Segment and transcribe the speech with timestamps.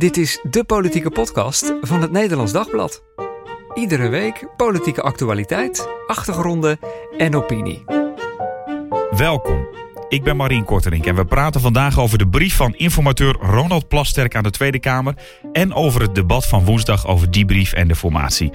[0.00, 3.02] Dit is de politieke podcast van het Nederlands Dagblad.
[3.74, 6.78] Iedere week politieke actualiteit, achtergronden
[7.18, 7.84] en opinie.
[9.10, 9.66] Welkom.
[10.08, 14.34] Ik ben Marien Korterink en we praten vandaag over de brief van informateur Ronald Plasterk
[14.34, 15.14] aan de Tweede Kamer
[15.52, 18.50] en over het debat van woensdag over die brief en de formatie.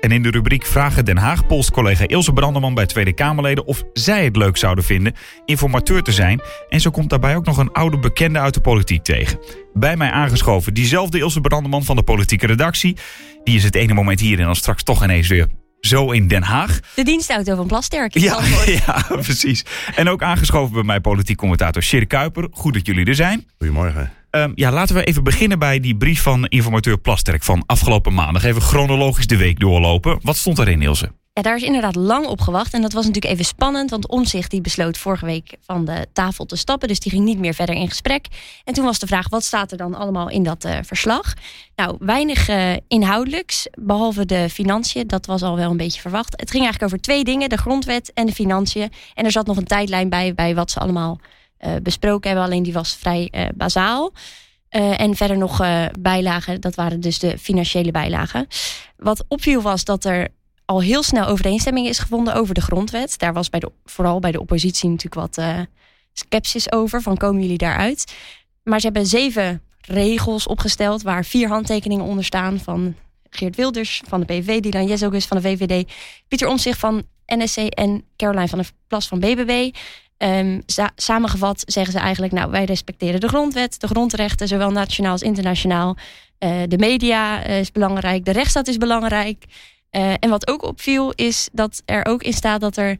[0.00, 3.82] En in de rubriek Vragen Den Haag polst collega Ilse Brandeman bij Tweede Kamerleden of
[3.92, 5.14] zij het leuk zouden vinden
[5.44, 6.40] informateur te zijn.
[6.68, 9.38] En zo komt daarbij ook nog een oude bekende uit de politiek tegen.
[9.74, 12.96] Bij mij aangeschoven diezelfde Ilse Brandeman van de politieke redactie.
[13.44, 15.46] Die is het ene moment hier en dan straks toch ineens weer
[15.80, 16.80] zo in Den Haag.
[16.94, 18.18] De dienstauto van Plasterk.
[18.18, 18.40] Ja,
[18.86, 19.64] ja, precies.
[19.94, 22.48] En ook aangeschoven bij mij politiek commentator Sjerk Kuiper.
[22.50, 23.46] Goed dat jullie er zijn.
[23.58, 24.19] Goedemorgen.
[24.30, 28.44] Um, ja, laten we even beginnen bij die brief van informateur Plasterk van afgelopen maandag.
[28.44, 30.18] Even chronologisch de week doorlopen.
[30.22, 31.12] Wat stond erin, Ilse?
[31.32, 32.74] Ja, daar is inderdaad lang op gewacht.
[32.74, 33.90] En dat was natuurlijk even spannend.
[33.90, 36.88] Want Omzicht die besloot vorige week van de tafel te stappen.
[36.88, 38.26] Dus die ging niet meer verder in gesprek.
[38.64, 41.34] En toen was de vraag, wat staat er dan allemaal in dat uh, verslag?
[41.76, 43.66] Nou, weinig uh, inhoudelijks.
[43.80, 45.06] Behalve de financiën.
[45.06, 46.40] Dat was al wel een beetje verwacht.
[46.40, 47.48] Het ging eigenlijk over twee dingen.
[47.48, 48.92] De grondwet en de financiën.
[49.14, 51.20] En er zat nog een tijdlijn bij, bij wat ze allemaal
[51.82, 52.46] besproken hebben.
[52.46, 54.12] Alleen die was vrij uh, bazaal.
[54.70, 55.62] Uh, en verder nog
[56.00, 58.46] bijlagen, dat waren dus de financiële bijlagen.
[58.96, 60.28] Wat opviel was dat er
[60.64, 63.18] al heel snel overeenstemming is gevonden over de grondwet.
[63.18, 65.44] Daar was bij de, vooral bij de oppositie natuurlijk wat
[66.12, 67.02] sceptisch over.
[67.02, 68.14] Van komen jullie daaruit?
[68.62, 72.94] Maar ze hebben zeven regels opgesteld waar vier handtekeningen onder staan van
[73.30, 75.92] Geert Wilders van de PVV, Dylan Jezogus van de VVD,
[76.28, 79.76] Pieter Omtzigt van NSC en Caroline van der Plas van BBB.
[80.22, 80.62] Um,
[80.94, 85.96] samengevat zeggen ze eigenlijk, nou, wij respecteren de grondwet, de grondrechten, zowel nationaal als internationaal.
[86.38, 89.44] Uh, de media uh, is belangrijk, de rechtsstaat is belangrijk.
[89.90, 92.96] Uh, en wat ook opviel, is dat er ook in staat dat er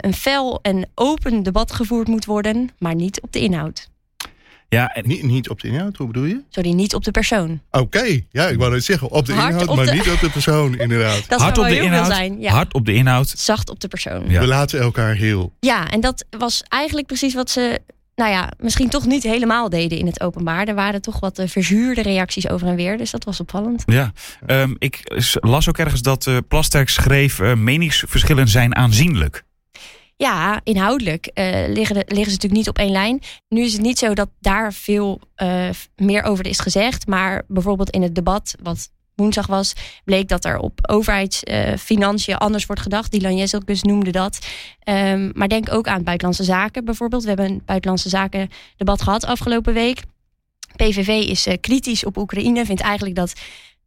[0.00, 3.88] een fel en open debat gevoerd moet worden, maar niet op de inhoud.
[4.70, 5.06] Ja, en...
[5.06, 6.40] niet, niet op de inhoud, hoe bedoel je?
[6.48, 7.60] Sorry, niet op de persoon.
[7.70, 8.26] Oké, okay.
[8.30, 9.92] ja, ik wou het zeggen, op de Hard inhoud, op maar de...
[9.92, 11.24] niet op de persoon, inderdaad.
[11.28, 12.40] dat Hard zou op de heel inhoud, zijn.
[12.40, 12.52] Ja.
[12.52, 13.28] Hard op de inhoud.
[13.36, 14.24] Zacht op de persoon.
[14.28, 14.40] Ja.
[14.40, 15.52] We laten elkaar heel.
[15.60, 17.80] Ja, en dat was eigenlijk precies wat ze,
[18.14, 20.68] nou ja, misschien toch niet helemaal deden in het openbaar.
[20.68, 23.82] Er waren toch wat uh, verzuurde reacties over en weer, dus dat was opvallend.
[23.86, 24.12] Ja,
[24.46, 25.00] um, ik
[25.40, 29.44] las ook ergens dat uh, Plasterk schreef, uh, meningsverschillen zijn aanzienlijk.
[30.20, 33.20] Ja, inhoudelijk uh, liggen, liggen ze natuurlijk niet op één lijn.
[33.48, 37.06] Nu is het niet zo dat daar veel uh, meer over is gezegd.
[37.06, 39.72] Maar bijvoorbeeld in het debat, wat woensdag was,
[40.04, 43.10] bleek dat er op overheidsfinanciën uh, anders wordt gedacht.
[43.10, 44.38] Dylan Jezelkus noemde dat.
[44.84, 47.22] Um, maar denk ook aan buitenlandse zaken bijvoorbeeld.
[47.22, 50.02] We hebben een buitenlandse zaken debat gehad afgelopen week.
[50.76, 53.32] PVV is kritisch op Oekraïne, vindt eigenlijk dat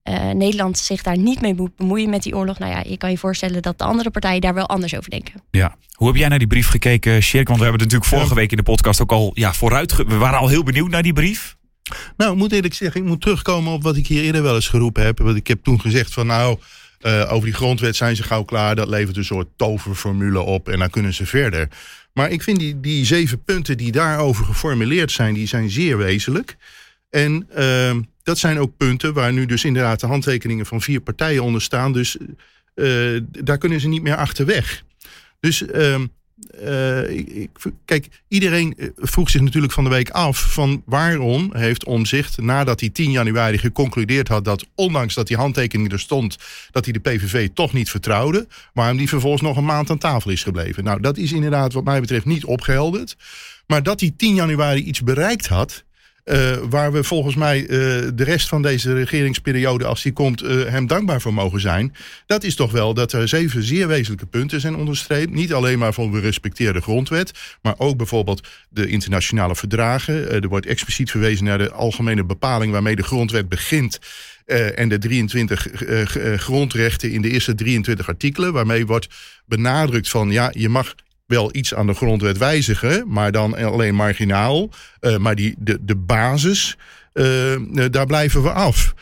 [0.09, 2.59] uh, Nederland zich daar niet mee moet bemoeien met die oorlog.
[2.59, 5.33] Nou ja, je kan je voorstellen dat de andere partijen daar wel anders over denken.
[5.51, 5.75] Ja.
[5.93, 7.47] Hoe heb jij naar die brief gekeken, Sjerk?
[7.47, 9.95] Want we hebben het natuurlijk vorige week in de podcast ook al ja, vooruit.
[9.95, 11.55] We waren al heel benieuwd naar die brief.
[12.17, 14.67] Nou, ik moet eerlijk zeggen, ik moet terugkomen op wat ik hier eerder wel eens
[14.67, 15.19] geroepen heb.
[15.19, 16.57] Want ik heb toen gezegd van nou,
[17.01, 18.75] uh, over die grondwet zijn ze gauw klaar.
[18.75, 21.67] Dat levert een soort toverformule op en dan kunnen ze verder.
[22.13, 26.57] Maar ik vind die, die zeven punten die daarover geformuleerd zijn, die zijn zeer wezenlijk.
[27.13, 31.43] En uh, dat zijn ook punten waar nu dus inderdaad de handtekeningen van vier partijen
[31.43, 31.93] onder staan.
[31.93, 32.17] Dus
[32.75, 34.83] uh, daar kunnen ze niet meer achterweg.
[35.39, 35.95] Dus uh,
[36.61, 37.49] uh, ik,
[37.85, 42.89] kijk, iedereen vroeg zich natuurlijk van de week af van waarom heeft Omzicht nadat hij
[42.89, 46.37] 10 januari geconcludeerd had dat ondanks dat die handtekening er stond,
[46.71, 50.31] dat hij de PVV toch niet vertrouwde, waarom die vervolgens nog een maand aan tafel
[50.31, 50.83] is gebleven.
[50.83, 53.15] Nou, dat is inderdaad wat mij betreft niet opgehelderd.
[53.67, 55.83] Maar dat hij 10 januari iets bereikt had,
[56.25, 57.67] uh, waar we volgens mij uh,
[58.13, 61.95] de rest van deze regeringsperiode, als die komt, uh, hem dankbaar voor mogen zijn.
[62.25, 65.31] Dat is toch wel dat er zeven zeer wezenlijke punten zijn onderstreept.
[65.31, 70.31] Niet alleen maar van we respecteren de grondwet, maar ook bijvoorbeeld de internationale verdragen.
[70.31, 73.99] er wordt expliciet verwezen naar de algemene bepaling waarmee de grondwet begint.
[74.75, 79.07] En de 23 uh, grondrechten in de eerste 23 artikelen, waarmee wordt
[79.45, 80.95] benadrukt van ja, je mag
[81.25, 84.69] wel iets aan de grondwet wijzigen, maar dan alleen marginaal.
[85.01, 86.77] Uh, maar die, de, de basis,
[87.13, 87.55] uh,
[87.91, 88.93] daar blijven we af.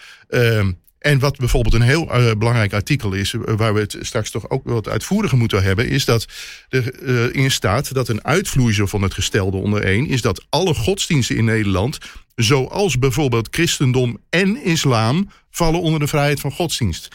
[1.00, 2.06] En wat bijvoorbeeld een heel
[2.38, 6.26] belangrijk artikel is, waar we het straks toch ook wat uitvoeriger moeten hebben, is dat
[6.70, 11.36] er in staat dat een uitvloeisel van het gestelde onder één is dat alle godsdiensten
[11.36, 11.98] in Nederland,
[12.36, 17.08] zoals bijvoorbeeld christendom en islam, vallen onder de vrijheid van godsdienst.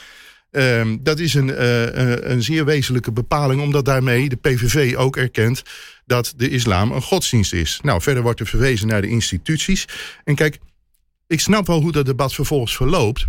[0.50, 5.62] Um, dat is een, uh, een zeer wezenlijke bepaling, omdat daarmee de PVV ook erkent
[6.04, 7.78] dat de islam een godsdienst is.
[7.82, 9.88] Nou, verder wordt er verwezen naar de instituties.
[10.24, 10.58] En kijk,
[11.26, 13.26] ik snap wel hoe dat debat vervolgens verloopt.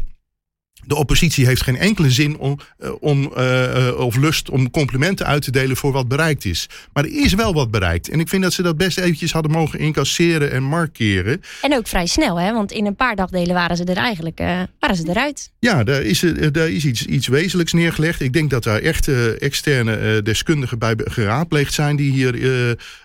[0.86, 5.42] De oppositie heeft geen enkele zin om, eh, om, uh, of lust om complimenten uit
[5.42, 6.70] te delen voor wat bereikt is.
[6.94, 8.10] Maar er is wel wat bereikt.
[8.10, 11.42] En ik vind dat ze dat best eventjes hadden mogen incasseren en markeren.
[11.62, 12.54] En ook vrij snel, hè?
[12.54, 15.52] want in een paar dagdelen waren ze er eigenlijk uh, waren ze eruit.
[15.60, 18.22] Ja, daar is, daar is iets, iets wezenlijks neergelegd.
[18.22, 19.08] Ik denk dat daar echt
[19.38, 22.36] externe deskundigen bij geraadpleegd zijn die hier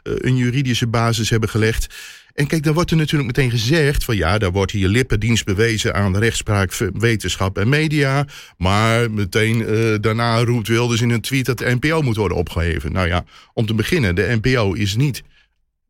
[0.02, 1.94] een juridische basis hebben gelegd.
[2.34, 5.94] En kijk, dan wordt er natuurlijk meteen gezegd van ja, daar wordt hier lippendienst bewezen
[5.94, 8.26] aan rechtspraak, wetenschap en media.
[8.56, 12.92] Maar meteen uh, daarna roept Wilders in een tweet dat de NPO moet worden opgeheven.
[12.92, 15.22] Nou ja, om te beginnen, de NPO is niet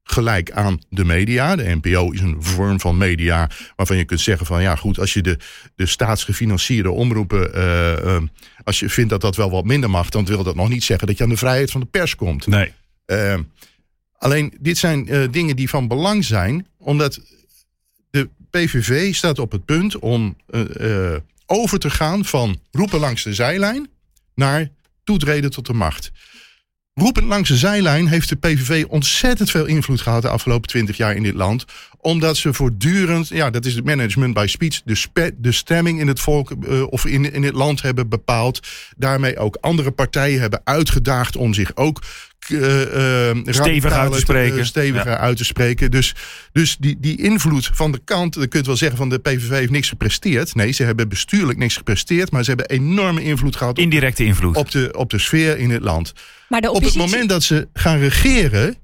[0.04, 1.56] gelijk aan de media.
[1.56, 5.12] De NPO is een vorm van media waarvan je kunt zeggen van ja goed, als
[5.12, 5.38] je de,
[5.74, 8.16] de staatsgefinancierde omroepen, uh, uh,
[8.64, 11.06] als je vindt dat dat wel wat minder mag, dan wil dat nog niet zeggen
[11.06, 12.46] dat je aan de vrijheid van de pers komt.
[12.46, 12.72] Nee.
[14.22, 17.20] Alleen dit zijn uh, dingen die van belang zijn, omdat
[18.10, 21.16] de PVV staat op het punt om uh, uh,
[21.46, 23.88] over te gaan van roepen langs de zijlijn
[24.34, 24.68] naar
[25.04, 26.12] toetreden tot de macht.
[26.94, 31.16] Roepen langs de zijlijn heeft de PVV ontzettend veel invloed gehad de afgelopen twintig jaar
[31.16, 31.64] in dit land.
[32.04, 36.08] Omdat ze voortdurend, ja, dat is het management by speech, de, spe, de stemming in
[36.08, 38.60] het volk uh, of in, in het land hebben bepaald.
[38.96, 42.02] Daarmee ook andere partijen hebben uitgedaagd om zich ook
[42.48, 44.58] uh, uh, stevig uit te spreken.
[44.58, 45.18] Uh, steviger ja.
[45.18, 45.90] uit te spreken.
[45.90, 46.14] Dus,
[46.52, 49.70] dus die, die invloed van de kant, dan kunt wel zeggen van de PVV heeft
[49.70, 50.54] niks gepresteerd.
[50.54, 53.78] Nee, ze hebben bestuurlijk niks gepresteerd, maar ze hebben enorme invloed gehad.
[53.78, 54.56] Indirecte invloed.
[54.56, 56.12] Op de, op de sfeer in het land.
[56.48, 57.00] Maar de oppositie...
[57.00, 58.76] Op het moment dat ze gaan regeren,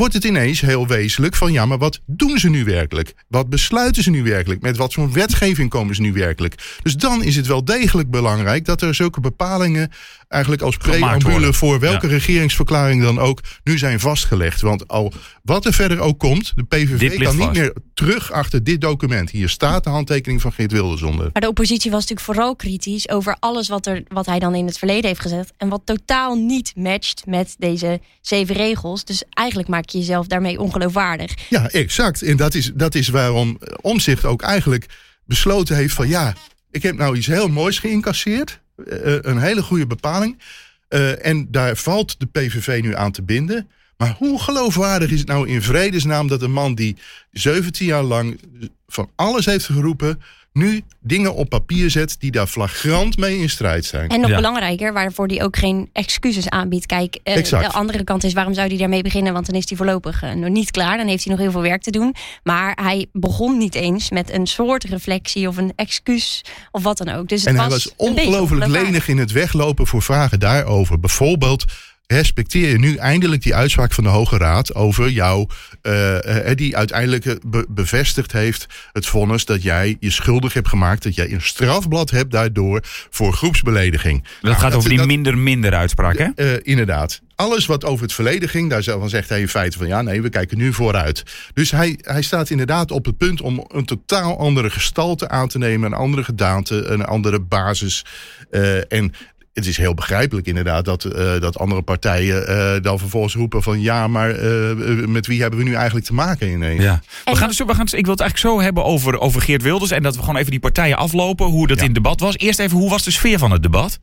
[0.00, 3.14] wordt het ineens heel wezenlijk van ja, maar wat doen ze nu werkelijk?
[3.28, 4.60] Wat besluiten ze nu werkelijk?
[4.60, 6.78] Met wat voor wetgeving komen ze nu werkelijk?
[6.82, 9.90] Dus dan is het wel degelijk belangrijk dat er zulke bepalingen
[10.30, 12.12] eigenlijk als preambule voor welke ja.
[12.12, 14.60] regeringsverklaring dan ook nu zijn vastgelegd.
[14.60, 15.12] Want al
[15.42, 19.30] wat er verder ook komt, de PVV kan niet meer terug achter dit document.
[19.30, 21.30] Hier staat de handtekening van Geert Wilders onder.
[21.32, 24.66] Maar de oppositie was natuurlijk vooral kritisch over alles wat, er, wat hij dan in
[24.66, 25.52] het verleden heeft gezegd.
[25.56, 29.04] En wat totaal niet matcht met deze zeven regels.
[29.04, 31.34] Dus eigenlijk maak je jezelf daarmee ongeloofwaardig.
[31.48, 32.22] Ja, exact.
[32.22, 34.86] En dat is, dat is waarom Omzicht ook eigenlijk
[35.24, 36.34] besloten heeft van ja,
[36.70, 38.60] ik heb nou iets heel moois geïncasseerd.
[38.86, 40.42] Uh, een hele goede bepaling.
[40.88, 43.70] Uh, en daar valt de PVV nu aan te binden.
[44.00, 46.96] Maar hoe geloofwaardig is het nou in vredesnaam dat een man die
[47.30, 48.40] 17 jaar lang
[48.86, 50.20] van alles heeft geroepen,
[50.52, 54.08] nu dingen op papier zet die daar flagrant mee in strijd zijn.
[54.08, 54.36] En nog ja.
[54.36, 56.86] belangrijker, waarvoor hij ook geen excuses aanbiedt.
[56.86, 59.32] Kijk, uh, de andere kant is, waarom zou hij daarmee beginnen?
[59.32, 60.96] Want dan is hij voorlopig uh, nog niet klaar.
[60.96, 62.14] Dan heeft hij nog heel veel werk te doen.
[62.42, 67.08] Maar hij begon niet eens met een soort reflectie of een excuus of wat dan
[67.08, 67.28] ook.
[67.28, 71.00] Dus het en was hij was ongelooflijk lenig in het weglopen voor vragen daarover.
[71.00, 71.64] Bijvoorbeeld
[72.10, 75.48] respecteer je nu eindelijk die uitspraak van de Hoge Raad over jou,
[75.82, 76.16] uh,
[76.54, 81.32] die uiteindelijk be bevestigd heeft het vonnis dat jij je schuldig hebt gemaakt, dat jij
[81.32, 82.80] een strafblad hebt daardoor
[83.10, 84.22] voor groepsbelediging.
[84.22, 86.28] Dat nou, gaat dat, over die minder-minder uitspraak, hè?
[86.36, 87.20] Uh, inderdaad.
[87.34, 90.22] Alles wat over het verleden ging, daar van zegt hij in feite van ja, nee,
[90.22, 91.22] we kijken nu vooruit.
[91.54, 95.58] Dus hij, hij staat inderdaad op het punt om een totaal andere gestalte aan te
[95.58, 98.04] nemen, een andere gedaante, een andere basis.
[98.50, 99.12] Uh, en
[99.60, 103.80] het is heel begrijpelijk inderdaad dat, uh, dat andere partijen uh, dan vervolgens roepen van
[103.80, 106.82] ja, maar uh, met wie hebben we nu eigenlijk te maken ineens?
[106.82, 107.02] Ja.
[107.24, 109.62] We gaan dus, we gaan dus, ik wil het eigenlijk zo hebben over, over Geert
[109.62, 111.82] Wilders en dat we gewoon even die partijen aflopen, hoe dat ja.
[111.82, 112.36] in het debat was.
[112.36, 113.98] Eerst even, hoe was de sfeer van het debat?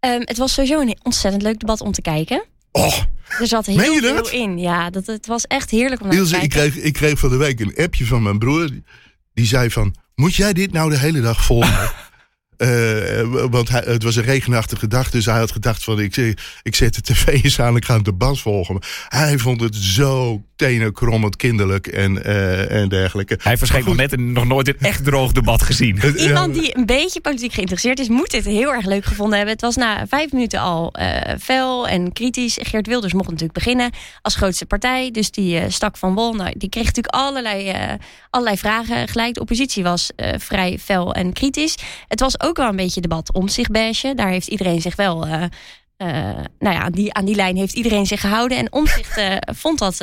[0.00, 2.44] Um, het was sowieso een ontzettend leuk debat om te kijken.
[2.72, 2.98] Oh,
[3.40, 4.58] er zat heel veel in.
[4.58, 6.66] Ja, dat, het was echt heerlijk om naar Ilse, te kijken.
[6.66, 8.70] Ik kreeg, ik kreeg van de week een appje van mijn broer.
[9.34, 11.90] Die zei van, moet jij dit nou de hele dag volgen?
[12.62, 16.16] Uh, want hij, het was een regenachtige dag, dus hij had gedacht van ik,
[16.62, 18.78] ik zet de tv eens aan, ik ga het de bas volgen.
[19.08, 23.38] Hij vond het zo tenenkrommend kinderlijk en, uh, en dergelijke.
[23.42, 26.00] Hij verscheen nog net en nog nooit een echt droog debat gezien.
[26.16, 29.54] Iemand die een beetje politiek geïnteresseerd is, moet dit heel erg leuk gevonden hebben.
[29.54, 32.58] Het was na vijf minuten al uh, fel en kritisch.
[32.60, 33.90] Geert Wilders mocht natuurlijk beginnen
[34.22, 35.10] als grootste partij.
[35.10, 36.34] Dus die uh, stak van wol.
[36.34, 37.76] Nou, die kreeg natuurlijk allerlei,
[38.30, 39.34] allerlei vragen gelijk.
[39.34, 41.76] De oppositie was vrij fel en kritisch.
[42.08, 44.16] Het was ook wel een beetje debat om zich bashen.
[44.16, 45.26] Daar heeft iedereen zich wel...
[45.26, 45.44] Uh,
[46.58, 48.58] nou ja, aan die, aan die lijn heeft iedereen zich gehouden.
[48.58, 50.00] En Omzicht uh, vond dat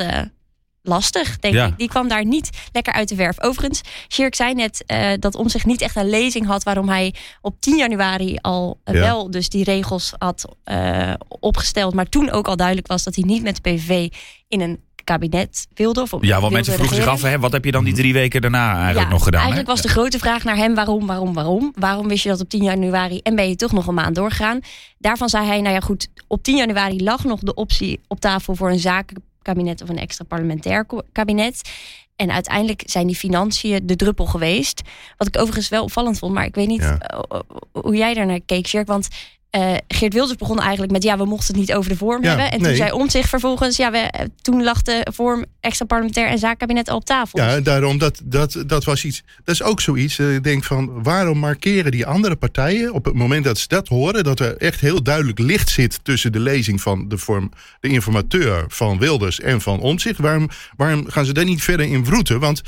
[0.82, 1.66] lastig, denk ja.
[1.66, 1.78] ik.
[1.78, 3.40] Die kwam daar niet lekker uit de verf.
[3.40, 6.62] Overigens, Shirk zei net uh, dat om zich niet echt een lezing had...
[6.62, 9.00] waarom hij op 10 januari al uh, ja.
[9.00, 11.94] wel dus die regels had uh, opgesteld...
[11.94, 14.12] maar toen ook al duidelijk was dat hij niet met de PVV
[14.48, 14.80] in een
[15.10, 16.00] kabinet wilde.
[16.02, 18.40] Of ja, want mensen vroegen zich af, hè, wat heb je dan die drie weken
[18.40, 19.40] daarna eigenlijk ja, nog gedaan?
[19.40, 19.74] Eigenlijk hè?
[19.74, 21.72] was de grote vraag naar hem, waarom, waarom, waarom?
[21.78, 24.60] Waarom wist je dat op 10 januari en ben je toch nog een maand doorgegaan?
[24.98, 28.54] Daarvan zei hij, nou ja goed, op 10 januari lag nog de optie op tafel
[28.54, 31.70] voor een zaken kabinet of een extra parlementair kabinet.
[32.16, 34.82] En uiteindelijk zijn die financiën de druppel geweest.
[35.16, 36.98] Wat ik overigens wel opvallend vond, maar ik weet niet Ja.
[36.98, 37.40] eh,
[37.72, 38.86] hoe jij daarnaar keek, Sjerk.
[38.86, 39.08] Want
[39.50, 42.28] eh, Geert Wilders begon eigenlijk met ja, we mochten het niet over de vorm Ja,
[42.28, 42.50] hebben.
[42.50, 46.38] En toen zei Omtzigt vervolgens, ja, we, eh, toen lag de vorm extra parlementair en
[46.38, 47.38] zaakkabinet al op tafel.
[47.38, 49.22] Ja, daarom, dat, dat, dat was iets.
[49.44, 50.18] Dat is ook zoiets.
[50.18, 53.88] eh, Ik denk van, waarom markeren die andere partijen op het moment dat ze dat
[53.88, 57.88] horen, dat er echt heel duidelijk licht zit tussen de lezing van de, vorm, de
[57.88, 60.18] informateur van Wilders en van Omtzigt?
[60.18, 62.40] Waarom, waarom gaan ze daar niet verder in wroeten?
[62.40, 62.62] Want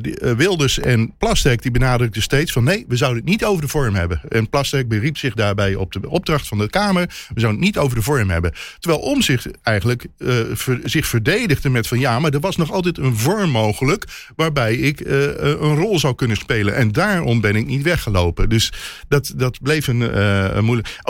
[0.00, 3.68] die, Wilders en Plasterk die benadrukten steeds van nee, we zouden het niet over de
[3.68, 4.20] vorm hebben.
[4.28, 7.06] En Plasterk beriep zich daarbij op de opdracht van de Kamer.
[7.06, 8.52] We zouden het niet over de vorm hebben.
[8.78, 10.36] Terwijl Omzicht eigenlijk eh,
[10.84, 14.04] zich verdedigde met van ja, maar er was nog altijd een vorm mogelijk
[14.36, 16.74] waarbij ik eh, eh, een rol zou kunnen spelen.
[16.74, 18.48] En daarom ben ik niet weggelopen.
[18.48, 18.72] Dus
[19.08, 21.00] dat, dat bleef een, eh, een moeilijk.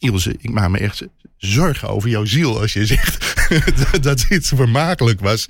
[0.00, 1.02] Ilse, ik maak me echt
[1.36, 3.34] zorgen over jouw ziel als je zegt
[3.92, 5.46] dat, dat dit vermakelijk was.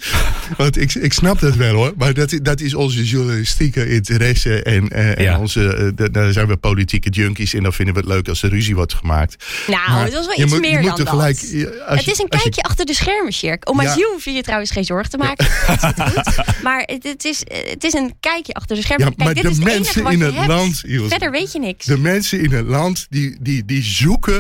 [0.56, 1.92] Want ik, ik snap dat wel hoor.
[1.96, 4.62] Maar dat, dat is onze journalistieke interesse.
[4.62, 5.38] En, eh, en Ja.
[5.38, 7.54] onze, eh, da- daar zijn we politieke junkies.
[7.54, 9.44] En dan vinden we het leuk als er ruzie wordt gemaakt.
[9.66, 11.06] Nou, Maar het was wel iets moet- meer je moet dan dat.
[11.06, 13.68] tegelijk, je- als het je- is een je- kijkje achter de schermen, Sjerk.
[13.70, 13.90] Om Ja.
[13.90, 15.46] Asiel hoef je je trouwens geen zorgen te maken.
[15.66, 16.62] Dat zit goed.
[16.62, 19.06] Maar het, het, is, het is een kijkje achter de schermen.
[19.06, 20.46] Ja, Kijk, maar dit de is het enige mensen wat in je het hebt.
[20.48, 21.84] land, Ilse, Verder weet je niks.
[21.86, 24.39] de mensen in het land die, die, die zoeken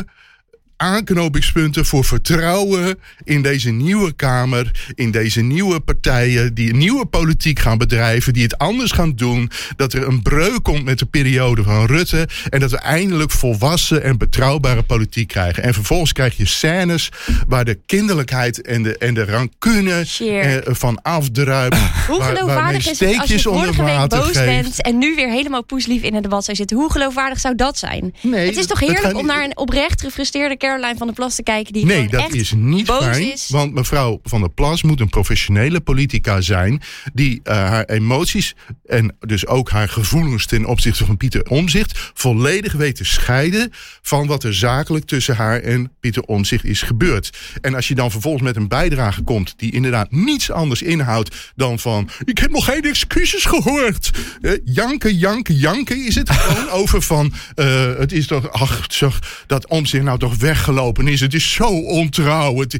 [0.80, 7.58] aanknopingspunten voor vertrouwen in deze nieuwe Kamer, in deze nieuwe partijen, die een nieuwe politiek
[7.58, 11.62] gaan bedrijven, die het anders gaan doen, dat er een breuk komt met de periode
[11.62, 15.62] van Rutte en dat we eindelijk volwassen en betrouwbare politiek krijgen.
[15.62, 17.08] En vervolgens krijg je scènes
[17.48, 21.76] waar de kinderlijkheid en de, en de rancune eh, van afdruipt.
[22.06, 24.46] Hoe waar- geloofwaardig is het als je steekjes onder vorige week water boos geeft.
[24.62, 26.76] bent en nu weer helemaal poeslief in het debat zou zitten?
[26.76, 28.14] Hoe geloofwaardig zou dat zijn?
[28.20, 31.42] Nee, het is toch heerlijk om naar een oprecht gefrustreerde Caroline van der Plas te
[31.42, 33.32] kijken die Nee, dat echt is niet fijn.
[33.32, 33.48] is.
[33.48, 36.82] Want mevrouw Van der Plas moet een professionele politica zijn.
[37.12, 38.54] die eh, haar emoties
[38.86, 42.10] en dus ook haar gevoelens ten opzichte van Pieter Omzicht.
[42.14, 43.72] volledig weet te scheiden
[44.02, 47.38] van wat er zakelijk tussen haar en Pieter Omzicht is gebeurd.
[47.60, 49.54] En als je dan vervolgens met een bijdrage komt.
[49.56, 52.08] die inderdaad niets anders inhoudt dan van.
[52.24, 54.10] ik heb nog geen excuses gehoord.
[54.40, 57.32] Eh, janken, janken, janken is het gewoon over van.
[57.54, 58.50] eh, het is toch.
[58.52, 61.20] ach, zeg, dat Omzicht nou toch weggelopen is.
[61.20, 62.58] Het is zo ontrouw.
[62.58, 62.78] Het,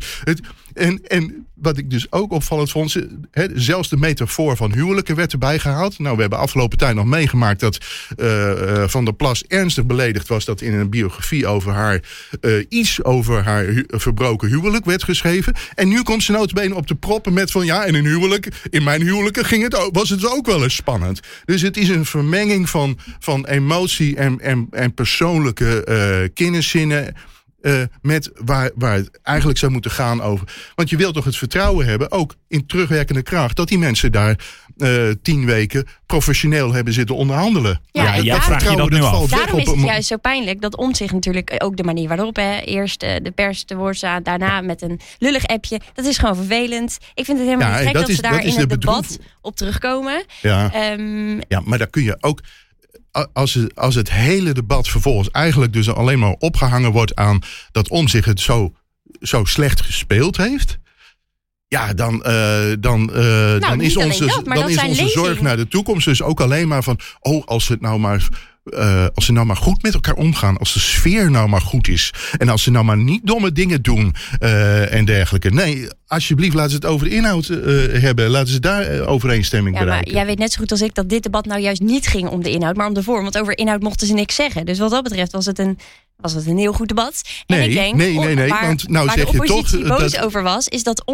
[0.74, 2.96] en, en wat ik dus ook opvallend vond,
[3.30, 5.98] hè, zelfs de metafoor van huwelijken werd erbij gehaald.
[5.98, 7.78] Nou, we hebben afgelopen tijd nog meegemaakt dat
[8.16, 12.02] eh, eh, Van der Plas ernstig beledigd was dat in een biografie over haar
[12.40, 15.54] eh, iets over haar verbroken huwelijk werd geschreven.
[15.74, 18.82] En nu komt ze notabene op de proppen met van ja, in een huwelijk, in
[18.82, 21.20] mijn huwelijken ging het was het ook wel eens spannend.
[21.44, 27.14] Dus het is een vermenging van, van emotie en, en, en persoonlijke kenniszinnen.
[27.62, 30.46] Eh, met waar, waar het eigenlijk zou moeten gaan over.
[30.74, 34.38] Want je wilt toch het vertrouwen hebben, ook in terugwerkende kracht, dat die mensen daar
[34.76, 37.80] eh, tien weken professioneel hebben zitten onderhandelen.
[37.90, 39.30] Ja, Ja, jij vraagt je dat nu af.
[39.30, 42.36] weg Daarom is het juist zo pijnlijk dat om zich natuurlijk ook de manier waarop
[42.36, 45.80] hè, eerst eh, de pers te woord staat, daarna met een lullig appje.
[45.94, 46.98] Dat is gewoon vervelend.
[47.14, 48.68] Ik vind het helemaal Ja, niet gek dat dat, is- ze daar dat in het
[48.70, 50.24] de debat bedroef- op terugkomen.
[50.42, 50.72] Ja.
[50.72, 52.40] Ehm, Ja, maar daar kun je ook.
[53.32, 57.40] Als het, als het hele debat vervolgens eigenlijk dus alleen maar opgehangen wordt aan
[57.72, 58.72] dat om zich het zo,
[59.20, 60.78] zo slecht gespeeld heeft.
[61.68, 65.40] Ja, dan, eh, dan, eh, dan Nou, niet is onze, dat, dan is onze zorg
[65.40, 66.98] naar de toekomst dus ook alleen maar van.
[67.20, 68.28] Oh, als het nou maar.
[68.64, 70.58] Eh, als ze nou maar goed met elkaar omgaan.
[70.58, 72.12] Als de sfeer nou maar goed is.
[72.38, 74.14] En als ze nou maar niet domme dingen doen.
[74.38, 75.50] eh, en dergelijke.
[75.50, 77.58] Nee, alsjeblieft, laten ze het over de inhoud eh,
[78.02, 78.28] hebben.
[78.28, 80.14] Laten ze daar overeenstemming ja, maar bereiken.
[80.14, 82.42] jij weet net zo goed als ik dat dit debat nou juist niet ging om
[82.42, 83.22] de inhoud, maar om de vorm.
[83.22, 84.66] Want over inhoud mochten ze niks zeggen.
[84.66, 85.78] Dus wat dat betreft was het een,
[86.16, 87.22] was het een heel goed debat.
[87.46, 89.70] En Nee, ik denk, nee, nee, nee, waar, want nou waar zeg de je toch
[89.98, 91.04] boos dat- over was, is dat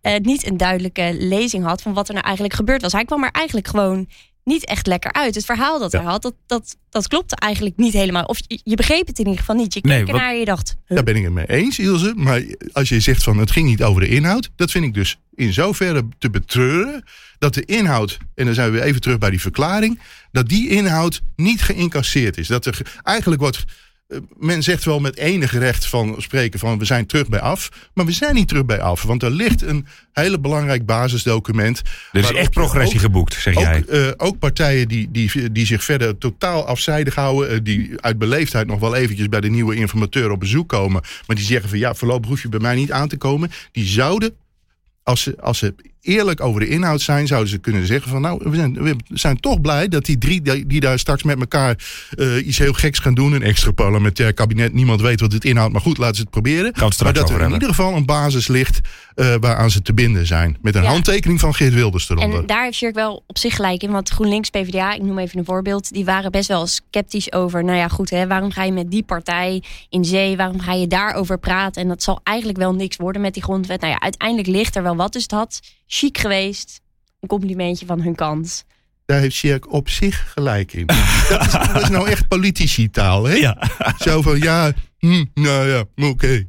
[0.00, 2.92] eh, niet een duidelijke lezing had van wat er nou eigenlijk gebeurd was.
[2.92, 4.08] Hij kwam er eigenlijk gewoon
[4.44, 5.34] niet echt lekker uit.
[5.34, 5.98] Het verhaal dat Ja.
[6.02, 8.24] hij had, dat, dat, dat klopte eigenlijk niet helemaal.
[8.24, 9.74] Of je, je begreep het in ieder geval niet.
[9.74, 10.76] Je keek Nee, ernaar wat- en je dacht...
[10.86, 10.94] huh?
[10.96, 12.12] Daar ben ik het mee eens, Ilse.
[12.16, 15.18] Maar als je zegt van het ging niet over de inhoud, dat vind ik dus
[15.34, 17.04] in zoverre te betreuren
[17.38, 20.00] dat de inhoud, en dan zijn we weer even terug bij die verklaring,
[20.32, 22.46] dat die inhoud niet geïncasseerd is.
[22.46, 23.64] Dat er ge- eigenlijk wordt.
[24.08, 27.68] Eh, Men zegt wel met enige recht van spreken van we zijn terug bij af.
[27.94, 29.02] Maar we zijn niet terug bij af.
[29.02, 31.82] Want er ligt een hele belangrijk basisdocument.
[32.12, 33.76] Er is echt progressie ook- geboekt, zeg jij.
[33.78, 37.50] ook, eh, ook partijen die, die, die zich verder totaal afzijdig houden.
[37.50, 41.02] eh, die uit beleefdheid nog wel eventjes bij de nieuwe informateur op bezoek komen.
[41.26, 43.50] Maar die zeggen van ja, voorlopig hoef je bij mij niet aan te komen.
[43.72, 44.34] Die zouden,
[45.02, 48.40] als ze, als ze eerlijk over de inhoud zijn, zouden ze kunnen zeggen van nou,
[48.50, 51.78] we zijn, we zijn toch blij dat die drie die, die daar straks met elkaar
[52.16, 53.32] uh, iets heel geks gaan doen.
[53.32, 54.72] Een extra parlementair kabinet.
[54.72, 56.72] Niemand weet wat het inhoudt, maar goed, laten ze het proberen.
[57.02, 58.80] maar dat er in ieder geval een basis ligt
[59.16, 60.56] uh, waaraan ze te binden zijn.
[60.62, 60.88] Met een ja.
[60.88, 62.40] handtekening van Geert Wilders eronder.
[62.40, 63.90] En daar heeft Sjerk wel op zich gelijk in.
[63.90, 65.92] Want GroenLinks, PvdA, ik noem even een voorbeeld.
[65.92, 69.02] Die waren best wel sceptisch over, nou ja goed, hè, waarom ga je met die
[69.02, 70.36] partij in zee?
[70.36, 71.82] Waarom ga je daarover praten?
[71.82, 73.80] En dat zal eigenlijk wel niks worden met die grondwet.
[73.80, 75.12] Nou ja, uiteindelijk ligt er wel wat.
[75.12, 75.60] Dus het had
[75.94, 76.80] chic geweest.
[77.20, 78.64] Een complimentje van hun kant.
[79.06, 80.86] Daar heeft Sjerk op zich gelijk in.
[81.28, 83.34] dat, is, dat is nou echt politici taal, hè?
[83.34, 83.70] Ja.
[83.98, 86.46] Zo van, ja, hm, nou ja, oké.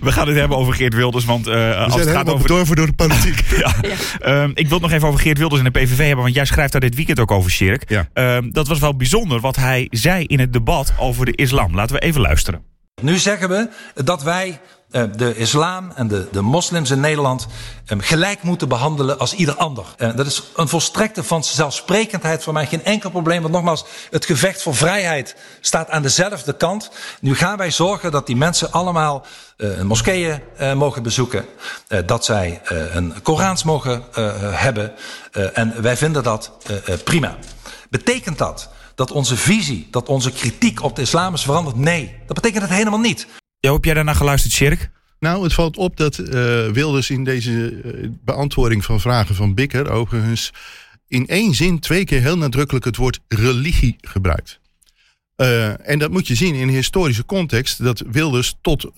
[0.00, 1.24] We gaan het hebben over Geert Wilders.
[1.24, 2.48] Want uh, als het gaat over.
[2.48, 3.40] Door, door de politiek.
[3.62, 3.74] ja.
[3.80, 4.42] ja.
[4.42, 6.22] Um, ik wil het nog even over Geert Wilders en de PVV hebben.
[6.22, 7.88] Want jij schrijft daar dit weekend ook over, Sjerk.
[7.88, 8.36] Ja.
[8.36, 11.74] Um, dat was wel bijzonder wat hij zei in het debat over de islam.
[11.74, 12.62] Laten we even luisteren.
[13.02, 14.60] Nu zeggen we dat wij
[15.16, 17.46] de islam en de, de moslims in Nederland
[17.86, 19.84] gelijk moeten behandelen als ieder ander.
[19.98, 23.42] Uh, dat is een volstrekte vanzelfsprekendheid voor mij, geen enkel probleem.
[23.42, 26.90] Want nogmaals, het gevecht voor vrijheid staat aan dezelfde kant.
[27.20, 30.40] Nu gaan wij zorgen dat die mensen allemaal uh, een moskeeën
[30.74, 31.44] mogen bezoeken.
[32.06, 32.60] dat zij
[32.92, 34.02] een Korans mogen
[34.40, 34.92] hebben.
[35.52, 36.52] en wij vinden dat
[37.04, 37.36] prima.
[37.90, 41.76] Betekent dat dat onze visie, dat onze kritiek op de islam is veranderd?
[41.76, 43.26] Nee, dat betekent het helemaal niet.
[43.64, 44.90] Ja, heb jij daarna geluisterd, Sjerk?
[45.18, 46.26] Nou, het valt op dat uh,
[46.68, 50.52] Wilders in deze uh, beantwoording van vragen van Bikker overigens
[51.08, 54.60] in één zin twee keer heel nadrukkelijk het woord religie gebruikt.
[55.36, 58.90] Uh, en dat moet je zien in een historische context dat Wilders tot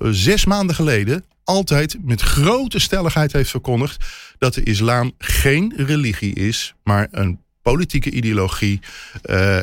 [0.00, 4.04] zes maanden geleden altijd met grote stelligheid heeft verkondigd
[4.38, 8.80] dat de islam geen religie is, maar een politieke ideologie.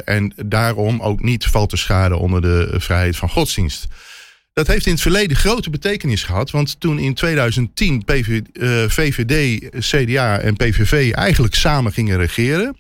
[0.05, 3.87] En daarom ook niet valt te schade onder de vrijheid van godsdienst.
[4.59, 6.51] Dat heeft in het verleden grote betekenis gehad.
[6.51, 12.77] Want toen in 2010 PV, uh, VVD, CDA en PVV eigenlijk samen gingen regeren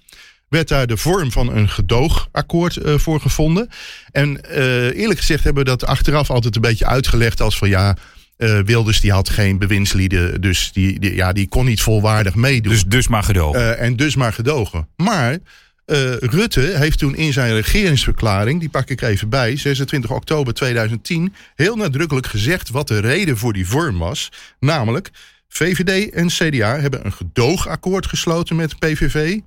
[0.49, 3.69] werd daar de vorm van een gedoogakkoord uh, voor gevonden.
[4.11, 7.97] En uh, eerlijk gezegd hebben we dat achteraf altijd een beetje uitgelegd als van ja.
[8.37, 12.71] Uh, Wilders die had geen bewindslieden, dus die, die, ja, die kon niet volwaardig meedoen.
[12.71, 13.77] Dus, dus maar gedogen.
[13.77, 14.87] en dus maar gedogen.
[14.95, 15.37] Maar
[15.89, 21.33] uh, Rutte heeft toen in zijn regeringsverklaring, die pak ik even bij, 26 oktober 2010,
[21.55, 24.31] heel nadrukkelijk gezegd wat de reden voor die vorm was.
[24.59, 25.09] Namelijk,
[25.47, 29.39] VVD en CDA hebben een gedoogakkoord gesloten met PVV.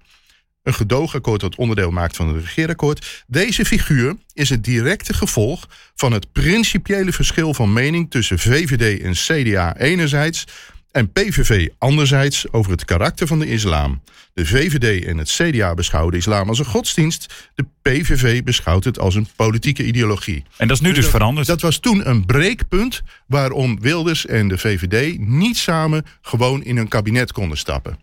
[0.63, 3.25] Een gedoogakkoord dat onderdeel maakt van het regeerakkoord.
[3.27, 9.13] Deze figuur is het directe gevolg van het principiële verschil van mening tussen VVD en
[9.13, 10.45] CDA enerzijds
[10.93, 14.03] en PVV anderzijds over het karakter van de islam.
[14.35, 17.51] De VVD en het CDA beschouwen de islam als een godsdienst.
[17.55, 20.45] De PVV beschouwt het als een politieke ideologie.
[20.57, 21.47] En dat is nu dus, dus dat, veranderd.
[21.47, 26.89] Dat was toen een breekpunt waarom Wilders en de VVD niet samen gewoon in een
[26.89, 27.99] kabinet konden stappen.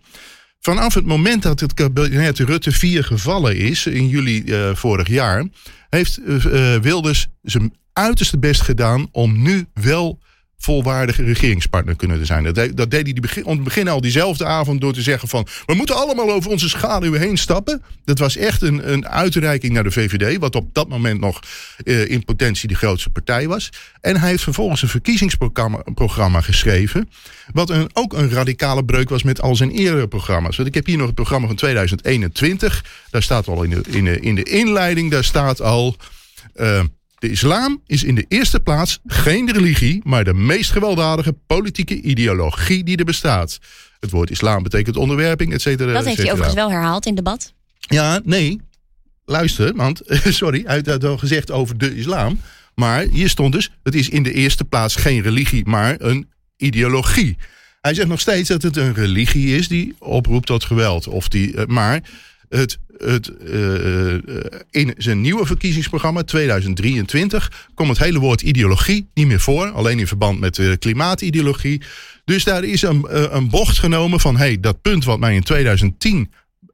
[0.60, 5.45] Vanaf het moment dat het kabinet Rutte 4 gevallen is, in juli uh, vorig jaar,
[5.89, 10.19] heeft uh, Wilders zijn uiterste best gedaan om nu wel
[10.61, 12.43] volwaardige regeringspartner kunnen zijn.
[12.43, 15.47] Dat, deed, dat deed hij die het begin al diezelfde avond door te zeggen van...
[15.65, 17.83] we moeten allemaal over onze schaduw heen stappen.
[18.05, 20.37] Dat was echt een, een uitreiking naar de VVD...
[20.37, 21.39] wat op dat moment nog
[21.83, 23.69] uh, in potentie de grootste partij was.
[24.01, 27.09] En hij heeft vervolgens een verkiezingsprogramma programma geschreven...
[27.53, 30.55] wat een, ook een radicale breuk was met al zijn eerdere programma's.
[30.55, 32.85] Want ik heb hier nog het programma van 2021.
[33.09, 35.95] Daar staat al in de, in de, in de inleiding, daar staat al...
[36.55, 36.81] Uh,
[37.19, 42.84] de islam is in de eerste plaats geen religie, maar de meest gewelddadige politieke ideologie
[42.84, 43.60] die er bestaat.
[43.99, 45.93] Het woord islam betekent onderwerping, et cetera.
[45.93, 47.53] Dat heeft hij overigens wel herhaald in debat.
[47.79, 48.62] Ja, nee.
[49.25, 52.39] Luister, want, sorry, hij had al gezegd over de islam.
[52.75, 57.38] Maar hier stond dus, het is in de eerste plaats geen religie, maar een ideologie.
[57.82, 61.08] Hij zegt nog steeds dat het een religie is die oproept tot geweld.
[61.08, 62.01] Of die, eh, maar
[62.49, 64.13] het het, uh,
[64.69, 69.69] in zijn nieuwe verkiezingsprogramma 2023 komt het hele woord ideologie niet meer voor.
[69.69, 71.81] Alleen in verband met de klimaatideologie.
[72.25, 76.29] Dus daar is een, een bocht genomen van hey, dat punt wat mij in 2010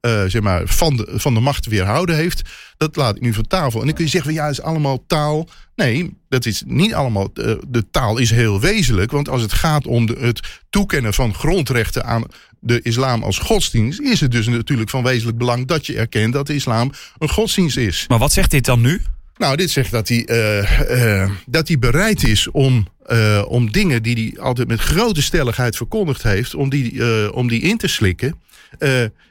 [0.05, 2.41] uh, zeg maar, van, de, van de macht weerhouden heeft,
[2.77, 3.79] dat laat ik nu van tafel.
[3.79, 5.47] En dan kun je zeggen, van, ja, is allemaal taal.
[5.75, 7.33] Nee, dat is niet allemaal.
[7.67, 9.11] De taal is heel wezenlijk.
[9.11, 12.23] Want als het gaat om het toekennen van grondrechten aan
[12.65, 16.47] de islam als godsdienst, is het dus natuurlijk van wezenlijk belang dat je erkent dat
[16.47, 18.06] de islam een godsdienst is.
[18.08, 19.01] Maar wat zegt dit dan nu?
[19.38, 24.04] Nou, dit zegt dat hij, uh, uh, dat hij bereid is om, uh, om dingen
[24.04, 28.36] die hij altijd met grote stelligheid verkondigd heeft, om die, om die in te slikken.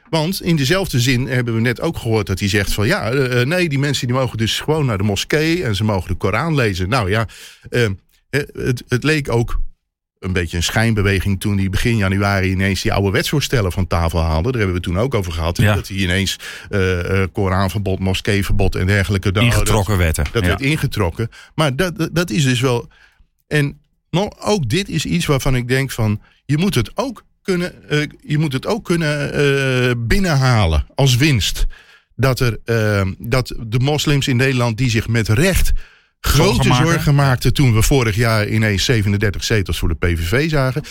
[0.09, 3.09] want in dezelfde zin hebben we net ook gehoord dat hij zegt van ja,
[3.43, 6.55] nee, die mensen die mogen dus gewoon naar de moskee en ze mogen de Koran
[6.55, 6.89] lezen.
[6.89, 7.27] Nou ja,
[8.29, 9.59] het, het leek ook
[10.19, 14.51] een beetje een schijnbeweging toen hij begin januari ineens die oude wetsvoorstellen van tafel haalde.
[14.51, 15.57] Daar hebben we toen ook over gehad.
[15.57, 15.75] Ja.
[15.75, 19.31] Dat hij ineens eh, Koranverbod, moskeeverbod en dergelijke.
[19.31, 20.25] dat- Ingetrokken wetten.
[20.31, 20.47] Dat Ja.
[20.47, 21.29] werd ingetrokken.
[21.55, 22.87] Maar dat, dat, dat is dus wel.
[23.47, 26.21] En nog, ook dit is iets waarvan ik denk van.
[26.45, 31.65] Je moet het ook kunnen, eh, je moet het ook kunnen binnenhalen als winst.
[32.15, 32.57] Dat, er,
[33.17, 35.71] dat de moslims in Nederland die zich met recht
[36.25, 40.83] grote Zorgen maakten toen we vorig jaar ineens 37 zetels voor de PVV zagen.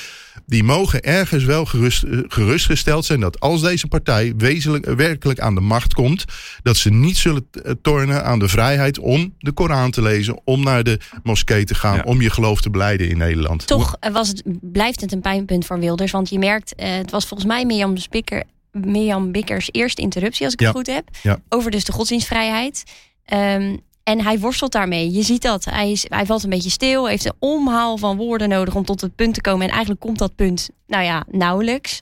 [0.46, 5.40] Die mogen ergens wel gerust, eh, gerustgesteld zijn dat als deze partij wezenlijk, eh, werkelijk
[5.40, 6.24] aan de macht komt,
[6.62, 10.62] dat ze niet zullen eh, tornen aan de vrijheid om de Koran te lezen, om
[10.62, 12.02] naar de moskee te gaan, Ja.
[12.02, 13.66] om je geloof te beleiden in Nederland.
[13.66, 16.12] Toch was het, blijft het een pijnpunt voor Wilders.
[16.12, 18.42] Want je merkt, eh, het was volgens mij Mirjam, Spikker,
[18.72, 20.66] Mirjam Bikkers eerste interruptie, als ik Ja.
[20.66, 21.08] het goed heb.
[21.22, 21.38] Ja.
[21.48, 22.82] Over dus de godsdienstvrijheid.
[23.24, 25.12] Ehm, en hij worstelt daarmee.
[25.12, 25.64] Je ziet dat.
[25.64, 27.08] Hij, is, hij valt een beetje stil.
[27.08, 29.62] Heeft een omhaal van woorden nodig om tot het punt te komen.
[29.66, 31.98] En eigenlijk komt dat punt, nou ja, nauwelijks.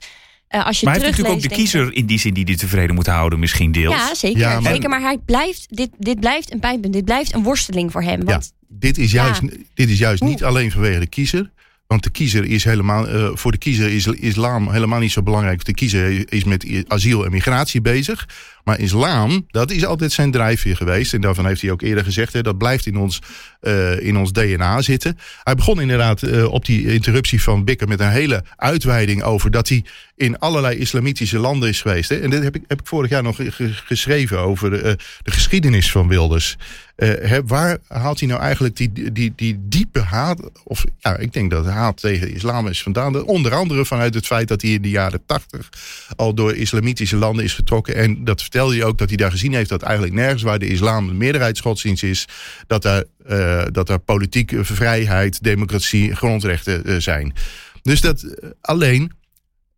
[0.47, 2.55] Eh, als je Maar hij heeft natuurlijk ook de kiezer in die zin die hij
[2.55, 3.93] tevreden moet houden, misschien deels.
[3.95, 4.39] Ja, zeker.
[4.39, 4.89] Ja, maar- zeker.
[4.89, 6.93] Maar hij blijft, dit, dit blijft een pijnpunt.
[6.93, 8.23] Dit blijft een worsteling voor hem.
[8.23, 9.49] Want Dit is juist, Ja.
[9.73, 11.51] dit is juist niet alleen vanwege de kiezer.
[11.87, 15.65] Want de kiezer is helemaal, eh, voor de kiezer is islam helemaal niet zo belangrijk.
[15.65, 18.27] De kiezer is met asiel en migratie bezig.
[18.63, 21.13] Maar islam, dat is altijd zijn drijfveer geweest.
[21.13, 23.19] En daarvan heeft hij ook eerder gezegd, hè, dat blijft in ons,
[23.59, 25.17] eh, in ons DNA zitten.
[25.43, 29.69] Hij begon inderdaad eh, op die interruptie van Bikker met een hele uitweiding over dat
[29.69, 29.83] hij
[30.15, 32.09] in allerlei islamitische landen is geweest.
[32.09, 32.15] Hè.
[32.15, 35.31] En dit heb ik, heb ik vorig jaar nog ge- ge- geschreven over eh, de
[35.31, 36.57] geschiedenis van Wilders.
[37.03, 40.51] Eh, waar haalt hij nou eigenlijk die, die, die diepe haat?
[40.63, 43.23] Of ja, ik denk dat de haat tegen islam is vandaan.
[43.25, 45.69] Onder andere vanuit het feit dat hij in de jaren tachtig
[46.15, 47.95] al door islamitische landen is vertrokken.
[47.95, 50.67] En dat vertelde hij ook dat hij daar gezien heeft dat eigenlijk nergens waar de
[50.67, 52.27] islam de meerderheidsgodsdienst is,
[52.67, 57.33] dat daar, eh, dat daar politieke vrijheid, democratie, grondrechten eh, zijn.
[57.81, 58.25] Dus dat
[58.61, 59.11] alleen.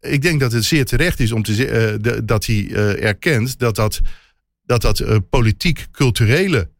[0.02, 4.02] Ik denk dat het zeer terecht is om te dat hij erkent dat dat,
[4.66, 6.74] dat, dat politiek-culturele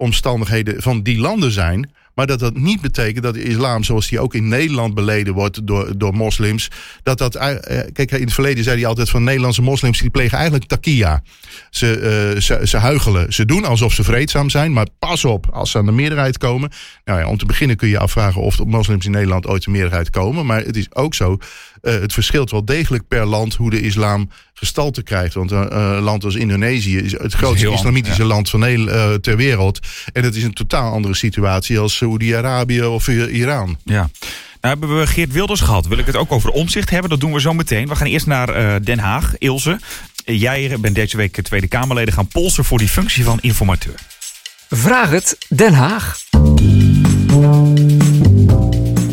[0.00, 1.90] omstandigheden van die landen zijn.
[2.14, 5.66] Maar dat dat niet betekent dat de islam, zoals die ook in Nederland beleden wordt
[5.66, 6.68] door, door moslims.
[7.02, 7.34] Dat dat.
[7.34, 9.98] eh, Kijk, in het verleden zei hij altijd van Nederlandse moslims.
[10.00, 11.22] die plegen eigenlijk takia.
[11.70, 11.86] Ze,
[12.34, 13.26] eh, ze, ze.
[13.28, 14.72] Ze doen alsof ze vreedzaam zijn.
[14.72, 16.70] Maar pas op, als ze aan de meerderheid komen.
[17.04, 19.70] Nou ja, om te beginnen kun je afvragen of de moslims in Nederland ooit de
[19.70, 20.46] meerderheid komen.
[20.46, 21.38] Maar het is ook zo.
[21.82, 25.34] Eh, het verschilt wel degelijk per land hoe de islam gestalte krijgt.
[25.34, 29.36] Want een eh, land als Indonesië is het grootste heel islamitische land van eh, ter
[29.36, 29.78] wereld.
[30.12, 33.78] En het is een totaal andere situatie als Saoedi-Arabië of eh, Iran.
[33.84, 34.10] Ja.
[34.60, 35.86] Nou hebben we Geert Wilders gehad.
[35.86, 37.10] Wil ik het ook over omzicht hebben?
[37.10, 37.88] Dat doen we zo meteen.
[37.88, 39.34] We gaan eerst naar eh, Den Haag.
[39.38, 39.78] Ilse,
[40.24, 43.94] eh, jij bent deze week Tweede Kamerleden gaan polsen voor die functie van informateur.
[44.68, 46.18] Vraag het Den Haag.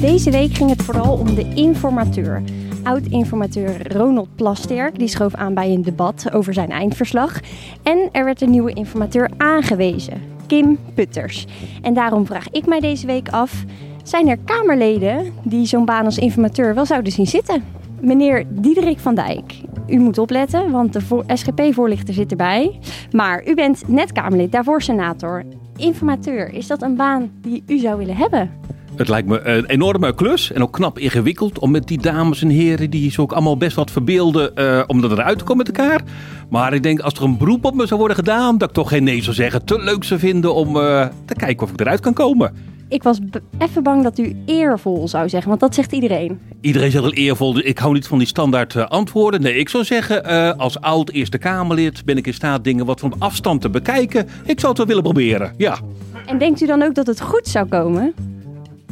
[0.02, 2.44] Deze week ging het vooral om de informateur.
[2.84, 7.40] Oud-informateur Ronald Plasterk die schoof aan bij een debat over zijn eindverslag.
[7.84, 11.46] En er werd een nieuwe informateur aangewezen, Kim Putters.
[11.82, 13.64] En daarom vraag ik mij deze week af:
[14.04, 17.64] zijn er Kamerleden die zo'n baan als informateur wel zouden zien zitten?
[18.02, 19.54] Meneer Diederik van Dijk,
[19.88, 22.80] u moet opletten, want de voor- SGP-voorlichter zit erbij.
[23.12, 25.44] Maar u bent net Kamerlid, daarvoor senator.
[25.78, 28.52] Informateur, is dat een baan die u zou willen hebben?
[28.98, 32.50] Het lijkt me een enorme klus en ook knap ingewikkeld om met die dames en
[32.50, 35.78] heren die ze ook allemaal best wat verbeelden, eh, om dat eruit te komen met
[35.78, 36.02] elkaar.
[36.50, 38.90] Maar ik denk als er een beroep op me zou worden gedaan, dat ik toch
[38.90, 39.66] geen nee zou zeggen.
[39.66, 42.54] Te leuk zou vinden om eh, te kijken of ik eruit kan komen.
[42.90, 43.20] Ik was
[43.58, 46.40] even bang dat u eervol zou zeggen, want dat zegt iedereen.
[46.62, 49.42] Iedereen zegt wel eervol, dus ik hou niet van die standaard eh, antwoorden.
[49.42, 53.14] Nee, ik zou zeggen, als oud Eerste Kamerlid ben ik in staat dingen wat van
[53.18, 54.28] afstand te bekijken.
[54.46, 55.78] Ik zou het wel willen proberen, ja.
[56.26, 58.14] En denkt u dan ook dat het goed zou komen?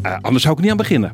[0.06, 1.14] Eh, anders zou ik niet aan beginnen.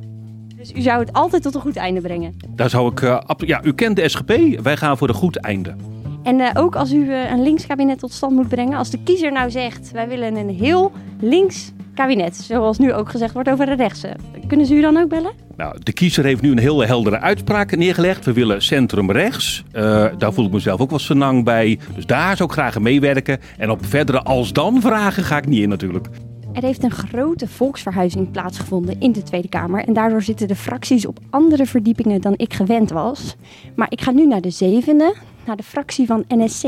[0.56, 2.36] Dus u zou het altijd tot een goed einde brengen.
[2.56, 5.75] Daar zou ik, eh, ja, u kent de SGP, wij gaan voor een goed einde.
[6.23, 9.32] En eh, ook als u een links kabinet tot stand moet brengen, als de kiezer
[9.32, 13.75] nou zegt: wij willen een heel links kabinet, zoals nu ook gezegd wordt over de
[13.75, 14.15] rechtse,
[14.47, 15.32] kunnen ze u dan ook bellen?
[15.58, 18.25] Nou, de kiezer heeft nu een heel heldere uitspraak neergelegd.
[18.25, 19.63] We willen centrum rechts.
[19.71, 21.80] Eh, daar voel ik mezelf ook wel senang bij.
[21.95, 23.39] Dus daar zou ik graag aan meewerken.
[23.58, 26.08] En op verdere als-dan vragen ga ik niet in natuurlijk.
[26.53, 29.85] Er heeft een grote volksverhuizing plaatsgevonden in de Tweede Kamer.
[29.87, 33.35] En daardoor zitten de fracties op andere verdiepingen dan ik gewend was.
[33.75, 36.67] Maar ik ga nu naar de zevende, naar de fractie van NSC.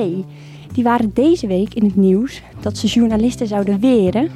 [0.73, 4.29] Die waren deze week in het nieuws dat ze journalisten zouden weren.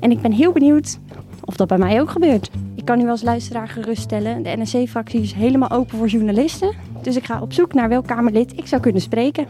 [0.00, 0.98] En ik ben heel benieuwd
[1.44, 2.50] of dat bij mij ook gebeurt.
[2.74, 6.74] Ik kan u als luisteraar geruststellen, de NSC-fractie is helemaal open voor journalisten.
[7.02, 9.46] Dus ik ga op zoek naar welk Kamerlid ik zou kunnen spreken.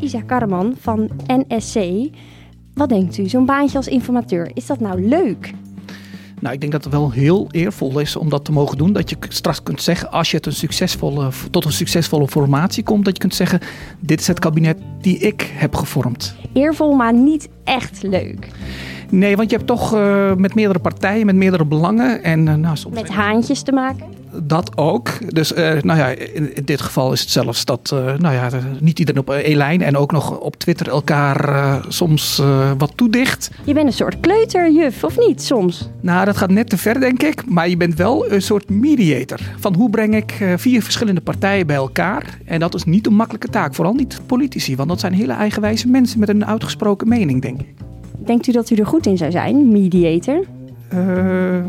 [0.00, 1.76] Isa Karreman van NSC.
[2.74, 5.52] Wat denkt u, zo'n baantje als informateur, is dat nou leuk?
[6.40, 8.92] Nou, ik denk dat het wel heel eervol is om dat te mogen doen.
[8.92, 13.04] Dat je straks kunt zeggen, als je het een succesvolle, tot een succesvolle formatie komt,
[13.04, 13.60] dat je kunt zeggen:
[14.00, 16.34] dit is het kabinet die ik heb gevormd.
[16.52, 18.48] Eervol, maar niet echt leuk.
[19.10, 22.22] Nee, want je hebt toch uh, met meerdere partijen, met meerdere belangen.
[22.22, 24.06] En, uh, nou, soms met haantjes te maken?
[24.42, 25.34] Dat ook.
[25.34, 28.48] Dus uh, nou ja, in, in, dit geval is het zelfs dat nou ja,
[28.80, 32.42] niet iedereen op één lijn en ook nog op Twitter elkaar soms
[32.78, 33.50] wat toedicht.
[33.64, 35.88] Je bent een soort kleuterjuf, of niet soms?
[36.00, 37.46] Nou, dat gaat net te ver, denk ik.
[37.46, 39.38] Maar je bent wel een soort mediator.
[39.58, 42.38] Van hoe breng ik vier verschillende partijen bij elkaar?
[42.44, 43.74] En dat is niet een makkelijke taak.
[43.74, 47.74] Vooral niet politici, want dat zijn hele eigenwijze mensen met een uitgesproken mening, denk ik.
[48.24, 50.44] Denkt u dat u er goed in zou zijn, mediator?
[50.94, 51.64] Uh,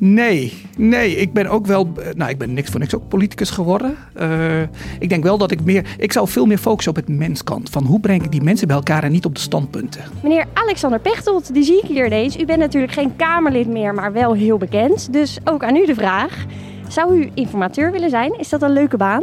[0.00, 1.16] nee, nee.
[1.16, 1.92] Ik ben ook wel.
[2.14, 3.96] Nou, ik ben niks voor niks ook politicus geworden.
[4.20, 4.62] Uh,
[4.98, 5.86] ik denk wel dat ik meer.
[5.98, 7.70] Ik zou veel meer focussen op het menskant.
[7.70, 10.02] Van hoe breng ik die mensen bij elkaar en niet op de standpunten.
[10.22, 12.38] Meneer Alexander Pechtold, die zie ik hier ineens.
[12.38, 15.12] U bent natuurlijk geen Kamerlid meer, maar wel heel bekend.
[15.12, 16.44] Dus ook aan u de vraag.
[16.88, 18.38] Zou u informateur willen zijn?
[18.38, 19.22] Is dat een leuke baan?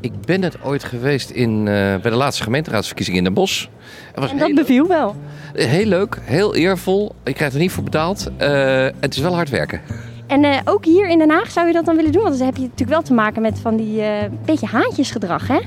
[0.00, 3.66] Ik ben het ooit geweest in, uh, bij de laatste gemeenteraadsverkiezingen in Den Bosch.
[4.14, 5.16] Was en dat beviel wel?
[5.52, 7.14] Heel leuk, heel eervol.
[7.24, 8.30] Je krijgt er niet voor betaald.
[8.40, 9.80] Uh, het is wel hard werken.
[10.26, 12.22] En uh, ook hier in Den Haag zou je dat dan willen doen?
[12.22, 14.02] Want dan heb je natuurlijk wel te maken met van die
[14.44, 15.58] beetje haantjesgedrag, hè?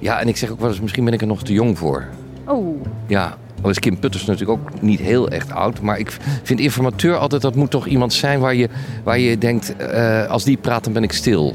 [0.00, 2.06] Ja, en ik zeg ook wel eens, misschien ben ik er nog te jong voor.
[2.46, 2.82] Oh.
[3.06, 5.80] Ja, al is Kim Putters natuurlijk ook niet heel echt oud.
[5.80, 8.68] Maar ik vind informateur altijd, dat moet toch iemand zijn waar je,
[9.04, 9.74] waar je denkt,
[10.28, 11.54] als die praat dan ben ik stil.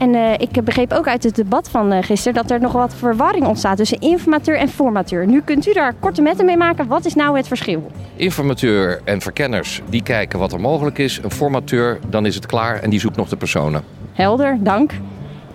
[0.00, 2.94] En uh, ik begreep ook uit het debat van uh, gisteren dat er nog wat
[2.94, 5.26] verwarring ontstaat tussen informateur en formateur.
[5.26, 6.86] Nu kunt u daar korte metten mee maken.
[6.86, 7.90] Wat is nou het verschil?
[8.16, 11.20] Informateur en verkenners die kijken wat er mogelijk is.
[11.22, 13.82] Een formateur, dan is het klaar en die zoekt nog de personen.
[14.12, 14.92] Helder, dank.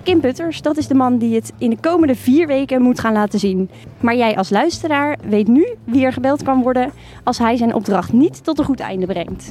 [0.03, 3.13] Kim Putters, dat is de man die het in de komende vier weken moet gaan
[3.13, 3.69] laten zien.
[3.99, 6.91] Maar jij als luisteraar weet nu wie er gebeld kan worden
[7.23, 9.49] als hij zijn opdracht niet tot een goed einde brengt.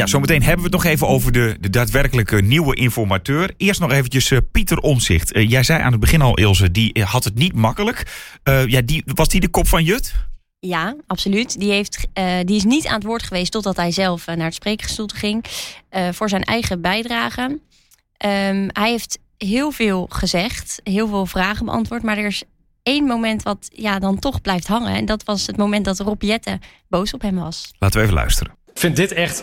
[0.00, 3.54] Ja, zometeen hebben we het nog even over de, de daadwerkelijke nieuwe informateur.
[3.56, 5.36] Eerst nog eventjes uh, Pieter Omzicht.
[5.36, 8.06] Uh, jij zei aan het begin al, Ilse, die had het niet makkelijk.
[8.44, 10.14] Uh, ja, die, was die de kop van Jut?
[10.58, 11.60] Ja, absoluut.
[11.60, 12.06] Die, heeft,
[12.44, 15.44] die is niet aan het woord geweest totdat hij zelf naar het spreekgestoelte ging.
[16.10, 17.42] voor zijn eigen bijdrage.
[17.42, 22.02] Um, hij heeft heel veel gezegd, heel veel vragen beantwoord.
[22.02, 22.42] Maar er is
[22.82, 24.94] één moment wat ja, dan toch blijft hangen.
[24.94, 26.58] En dat was het moment dat Rob Jette
[26.88, 27.70] boos op hem was.
[27.78, 28.52] Laten we even luisteren.
[28.72, 29.42] Ik vind dit echt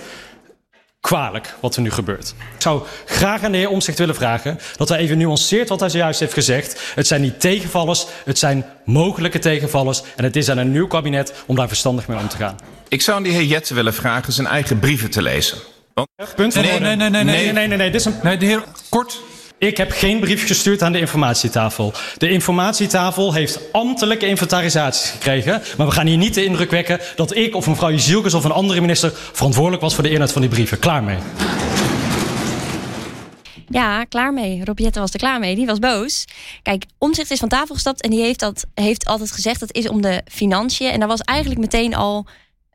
[0.99, 2.33] kwalijk wat er nu gebeurt.
[2.55, 5.89] Ik zou graag aan de heer Omzicht willen vragen dat hij even nuanceert wat hij
[5.89, 6.91] zojuist heeft gezegd.
[6.95, 10.01] Het zijn niet tegenvallers, het zijn mogelijke tegenvallers.
[10.15, 12.55] En het is aan een nieuw kabinet om daar verstandig mee om te gaan.
[12.87, 15.57] Ik zou aan de heer Jette willen vragen zijn eigen brieven te lezen.
[15.93, 16.07] Want...
[16.35, 18.15] Punt van nee, nee, nee, nee, nee, nee, nee, nee, dit is een...
[18.23, 19.21] Nee, de heer, kort.
[19.59, 21.93] Ik heb geen brief gestuurd aan de informatietafel.
[22.17, 25.61] De informatietafel heeft ambtelijke inventarisaties gekregen.
[25.77, 28.51] Maar we gaan hier niet de indruk wekken dat ik of mevrouw Jezielkes of een
[28.51, 30.79] andere minister verantwoordelijk was voor de inhoud van die brieven.
[30.79, 31.17] Klaar mee.
[33.69, 34.65] Ja, klaar mee.
[34.65, 35.55] Robiette was er klaar mee.
[35.55, 36.25] Die was boos.
[36.61, 39.87] Kijk, Omzicht is van tafel gestapt en die heeft, dat, heeft altijd gezegd dat is
[39.89, 40.91] om de financiën.
[40.91, 42.25] En daar was eigenlijk meteen al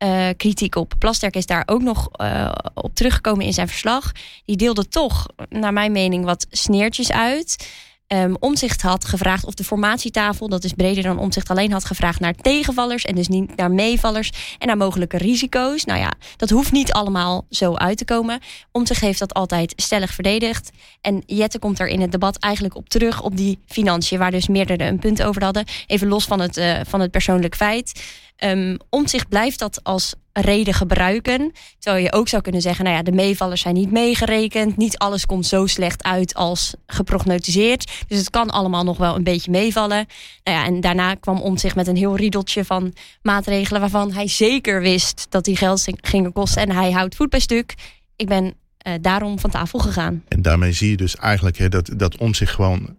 [0.03, 0.95] uh, kritiek op.
[0.99, 4.13] Plasterk is daar ook nog uh, op teruggekomen in zijn verslag.
[4.45, 7.69] Die deelde toch, naar mijn mening, wat sneertjes uit.
[8.07, 12.21] Um, omzicht had gevraagd of de formatietafel, dat is breder dan omzicht alleen had gevraagd
[12.21, 15.85] naar tegenvallers en dus niet naar meevallers en naar mogelijke risico's.
[15.85, 18.41] Nou ja, dat hoeft niet allemaal zo uit te komen.
[18.73, 20.71] Omzicht heeft dat altijd stellig verdedigd.
[21.01, 24.49] En Jette komt er in het debat eigenlijk op terug op die financiën, waar dus
[24.49, 25.65] meerdere een punt over hadden.
[25.87, 28.03] Even los van het, uh, van het persoonlijk feit.
[28.45, 31.53] Um, omzicht blijft dat als reden gebruiken.
[31.79, 34.77] Terwijl je ook zou kunnen zeggen, nou ja, de meevallers zijn niet meegerekend.
[34.77, 38.05] Niet alles komt zo slecht uit als geprognotiseerd.
[38.09, 40.07] Dus het kan allemaal nog wel een beetje meevallen.
[40.45, 43.81] Nou ja, en daarna kwam Omtzigt met een heel riedeltje van maatregelen...
[43.81, 46.63] waarvan hij zeker wist dat die geld gingen kosten.
[46.63, 47.75] En hij houdt voet bij stuk.
[48.17, 50.25] Ik ben uh, daarom van tafel gegaan.
[50.29, 52.97] En daarmee zie je dus eigenlijk dat, dat Omtzigt gewoon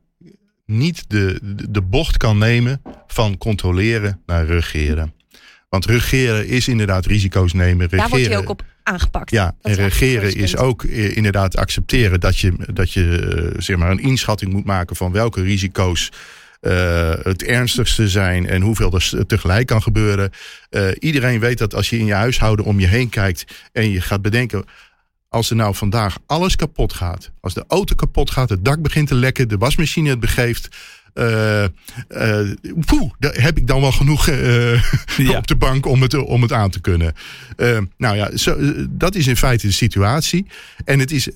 [0.65, 5.13] niet de, de bocht kan nemen van controleren naar regeren.
[5.73, 7.79] Want regeren is inderdaad risico's nemen.
[7.79, 9.31] Regeren, Daar wordt je ook op aangepakt.
[9.31, 13.91] Ja, en regeren is ook eh, inderdaad accepteren dat je, dat je eh, zeg maar
[13.91, 16.11] een inschatting moet maken van welke risico's
[16.61, 20.31] uh, het ernstigste zijn en hoeveel er tegelijk kan gebeuren.
[20.69, 24.01] Uh, iedereen weet dat als je in je huishouden om je heen kijkt en je
[24.01, 24.65] gaat bedenken.
[25.29, 29.07] Als er nou vandaag alles kapot gaat, als de auto kapot gaat, het dak begint
[29.07, 30.67] te lekken, de wasmachine het begeeft,
[32.85, 34.25] poeh, daar heb ik dan wel genoeg
[35.17, 35.37] ja.
[35.37, 37.13] op de bank om het, om het aan te kunnen.
[37.97, 38.57] nou ja, zo,
[38.89, 40.45] dat is in feite de situatie.
[40.85, 41.29] En het is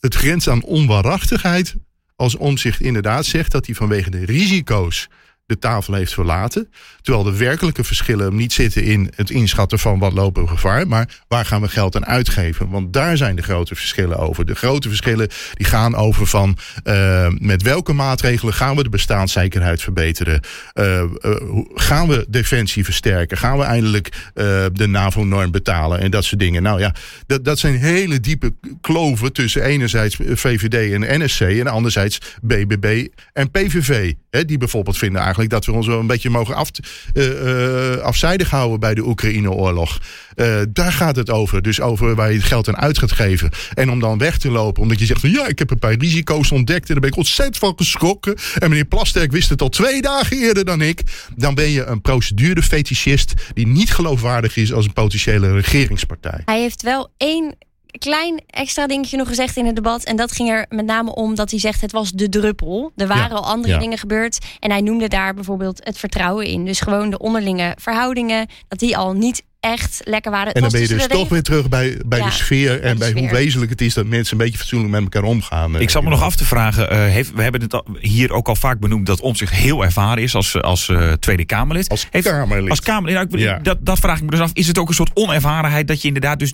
[0.00, 1.74] het grenst aan onwaarachtigheid
[2.16, 5.08] als omzicht inderdaad zegt dat hij vanwege de risico's
[5.50, 6.68] de tafel heeft verlaten.
[7.02, 11.08] Terwijl de werkelijke verschillen niet zitten in het inschatten van wat lopen we gevaar, maar
[11.28, 12.68] waar gaan we geld aan uitgeven?
[12.68, 14.46] Want daar zijn de grote verschillen over.
[14.46, 19.82] De grote verschillen die gaan over van uh, met welke maatregelen gaan we de bestaanszekerheid
[19.82, 20.40] verbeteren?
[20.74, 21.36] Uh, uh,
[21.74, 23.36] gaan we defensie versterken?
[23.36, 24.30] Gaan we eindelijk
[24.72, 26.62] de NAVO-norm betalen en dat soort dingen?
[26.62, 26.94] Nou ja,
[27.26, 33.50] dat, dat zijn hele diepe kloven tussen enerzijds VVD en NSC en anderzijds BBB en
[33.50, 34.12] PVV.
[34.30, 36.70] Hè, die bijvoorbeeld vinden eigenlijk dat we ons wel een beetje mogen af,
[37.14, 39.98] uh, afzijdig houden bij de Oekraïne-oorlog.
[40.36, 41.62] Uh, daar gaat het over.
[41.62, 43.50] Dus over waar je het geld aan uit gaat geven.
[43.74, 45.94] En om dan weg te lopen, omdat je zegt van ja, ik heb een paar
[45.94, 48.34] risico's ontdekt en daar ben ik ontzettend van geschrokken.
[48.58, 51.02] En meneer Plasterk wist het al twee dagen eerder dan ik.
[51.36, 56.42] Dan ben je een procedurefetischist die niet geloofwaardig is als een potentiële regeringspartij.
[56.44, 57.54] Hij heeft wel één
[57.98, 60.04] klein extra dingetje nog gezegd in het debat.
[60.04, 62.92] En dat ging er met name om dat hij zegt het was de druppel.
[62.96, 64.38] Er waren al andere dingen gebeurd.
[64.60, 66.64] En hij noemde daar bijvoorbeeld het vertrouwen in.
[66.64, 68.46] Dus gewoon de onderlinge verhoudingen.
[68.68, 70.52] Dat die al niet echt lekker waren.
[70.52, 73.30] En dan ben je dus toch weer terug bij, bij de sfeer en bij hoe
[73.30, 75.80] wezenlijk het is dat mensen een beetje fatsoenlijk met elkaar omgaan.
[75.80, 78.56] Ik zat me nog af te vragen, uh, heeft, we hebben het hier ook al
[78.56, 81.88] vaak benoemd dat om zich heel ervaren is als, als uh, Tweede Kamerlid.
[81.88, 82.70] Als heeft, Kamerlid.
[82.70, 83.30] Als Kamerlid.
[83.30, 83.58] Nou, ja.
[83.58, 84.50] dat, dat vraag ik me dus af.
[84.52, 86.52] Is het ook een soort onervarenheid dat je inderdaad dus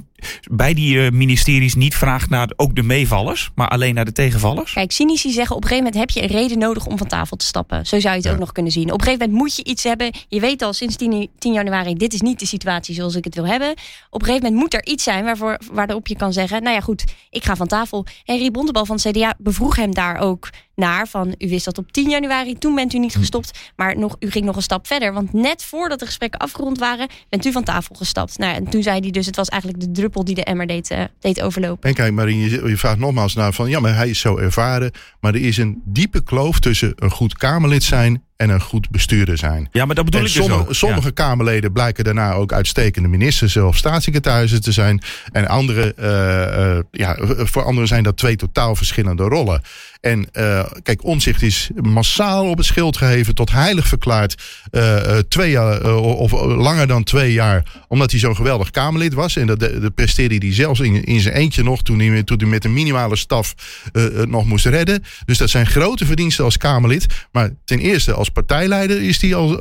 [0.51, 4.73] bij die uh, ministeries niet vraagt naar ook de meevallers, maar alleen naar de tegenvallers?
[4.73, 7.37] Kijk, cynici zeggen op een gegeven moment heb je een reden nodig om van tafel
[7.37, 7.87] te stappen.
[7.87, 8.33] Zo zou je het ja.
[8.33, 8.93] ook nog kunnen zien.
[8.93, 10.11] Op een gegeven moment moet je iets hebben.
[10.29, 13.35] Je weet al sinds 10, 10 januari, dit is niet de situatie zoals ik het
[13.35, 13.71] wil hebben.
[14.11, 16.63] Op een gegeven moment moet er iets zijn waarvoor, waarop je kan zeggen...
[16.63, 18.07] nou ja goed, ik ga van tafel.
[18.25, 21.09] Henry Bontebal van het CDA bevroeg hem daar ook naar.
[21.09, 23.59] Van, u wist dat op 10 januari, toen bent u niet gestopt.
[23.77, 25.13] Maar nog, u ging nog een stap verder.
[25.13, 27.09] Want net voordat de gesprekken afgerond waren...
[27.29, 28.39] bent u van tafel gestapt.
[28.39, 30.91] Nou, en toen zei hij dus, het was eigenlijk de druppel die de emmer deed,
[30.91, 31.89] uh, deed overlopen.
[31.89, 33.69] En kijk, Marien, je, je vraagt nogmaals naar van...
[33.69, 34.93] ja, maar hij is zo ervaren.
[35.21, 39.39] Maar er is een diepe kloof tussen een goed Kamerlid zijn en een goed bestuurder
[39.39, 39.69] zijn.
[39.73, 43.09] Ja, maar dat bedoel en ik dus sommige, dus Sommige Kamerleden blijken daarna ook uitstekende
[43.09, 45.03] ministers of staatssecretarissen te zijn.
[45.33, 49.63] En andere, uh, uh, ja, voor anderen zijn dat twee totaal verschillende rollen.
[50.01, 54.43] En uh, kijk, Omzicht is massaal op het schild geheven, tot heilig verklaard.
[54.71, 59.37] Uh, twee jaar, of langer dan twee jaar, omdat hij zo'n geweldig Kamerlid was.
[59.37, 62.39] En dat de, de presteerde hij zelfs in, in zijn eentje nog, toen hij, toen
[62.39, 63.55] hij met een minimale staf
[63.93, 65.03] het nog moest redden.
[65.25, 67.07] Dus dat zijn grote verdiensten als Kamerlid.
[67.33, 69.57] Maar ten eerste, als partijleider is hij al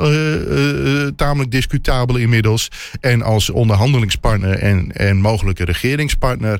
[1.15, 2.71] tamelijk discutabel inmiddels.
[2.99, 6.59] En als onderhandelingspartner en, en mogelijke regeringspartner,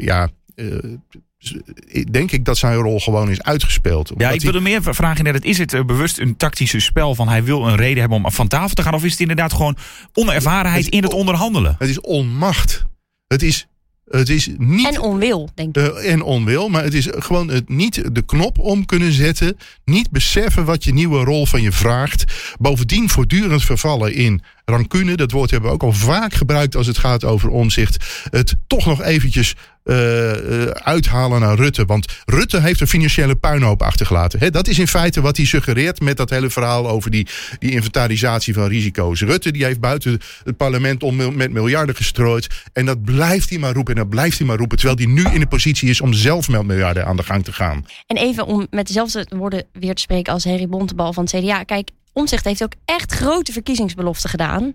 [0.00, 0.28] ja
[2.10, 4.12] denk ik dat zijn rol gewoon is uitgespeeld.
[4.16, 7.68] Ja, ik wilde meer vragen net, is het bewust een tactische spel van hij wil
[7.68, 8.94] een reden hebben om van tafel te gaan?
[8.94, 9.76] Of is het inderdaad gewoon
[10.12, 11.76] onervarenheid in het onderhandelen?
[11.78, 12.84] Het is onmacht.
[13.26, 13.66] Het is
[14.04, 15.82] het is niet, en onwil, denk ik.
[15.82, 19.56] Uh, en onwil, maar het is gewoon het niet de knop om kunnen zetten.
[19.84, 22.24] Niet beseffen wat je nieuwe rol van je vraagt.
[22.60, 25.16] Bovendien voortdurend vervallen in rancune.
[25.16, 28.22] Dat woord hebben we ook al vaak gebruikt als het gaat over omzicht.
[28.30, 31.84] Het toch nog eventjes uh, uithalen naar Rutte.
[31.84, 34.52] Want Rutte heeft een financiële puinhoop achtergelaten.
[34.52, 38.54] Dat is in feite wat hij suggereert met dat hele verhaal over die, die inventarisatie
[38.54, 39.20] van risico's.
[39.20, 42.48] Rutte die heeft buiten het parlement om met miljarden gestrooid.
[42.72, 44.78] En dat blijft hij maar roepen en dat blijft hij maar roepen.
[44.78, 47.52] Terwijl hij nu in de positie is om zelf met miljarden aan de gang te
[47.52, 47.86] gaan.
[48.06, 51.62] En even om met dezelfde woorden weer te spreken als Harry Bontebal van het CDA.
[51.62, 54.62] Kijk, Omzicht heeft ook echt grote verkiezingsbeloften gedaan.
[54.62, 54.74] Um,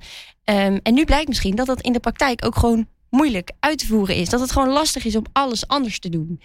[0.84, 4.16] en nu blijkt misschien dat dat in de praktijk ook gewoon moeilijk uit te voeren
[4.16, 4.30] is.
[4.30, 6.42] Dat het gewoon lastig is om alles anders te doen.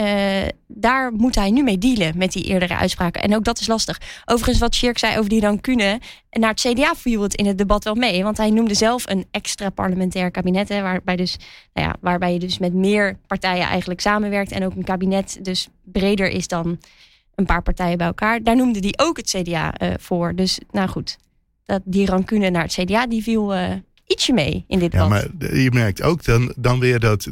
[0.00, 3.22] Uh, daar moet hij nu mee dealen met die eerdere uitspraken.
[3.22, 4.00] En ook dat is lastig.
[4.24, 6.00] Overigens, wat Shirk zei over die rancune.
[6.30, 8.22] Naar het CDA viel het in het debat wel mee.
[8.22, 10.68] Want hij noemde zelf een extra parlementair kabinet.
[10.68, 11.36] Hè, waarbij, dus,
[11.72, 14.52] nou ja, waarbij je dus met meer partijen eigenlijk samenwerkt.
[14.52, 16.78] En ook een kabinet dus breder is dan
[17.38, 18.42] een paar partijen bij elkaar.
[18.42, 20.34] Daar noemde hij ook het CDA uh, voor.
[20.34, 21.16] Dus nou goed,
[21.64, 23.70] dat, die rancune naar het CDA die viel uh,
[24.06, 27.28] ietsje mee in dit ja, Maar je merkt ook dan, dan weer dat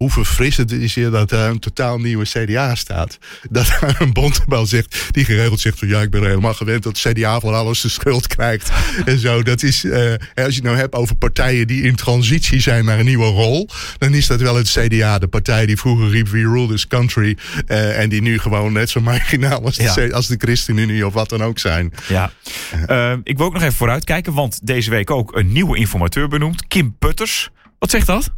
[0.00, 3.18] hoe verfrissend is het dat er een totaal nieuwe CDA staat.
[3.50, 6.98] Dat er een bondgebouw zegt, die geregeld zegt van ja, ik ben helemaal gewend dat
[6.98, 8.70] CDA voor alles de schuld krijgt.
[9.04, 12.60] en zo, dat is, uh, als je het nou hebt over partijen die in transitie
[12.60, 16.08] zijn naar een nieuwe rol, dan is dat wel het CDA, de partij die vroeger
[16.08, 17.36] riep we rule this country.
[17.66, 21.28] Uh, en die nu gewoon net zo marginaal als de, als de ChristenUnie of wat
[21.28, 21.92] dan ook zijn.
[22.08, 22.32] Ja,
[22.88, 26.66] uh, ik wil ook nog even vooruitkijken, want deze week ook een nieuwe informateur benoemd,
[26.66, 27.50] Kim Putters.
[27.78, 28.30] Wat zegt dat?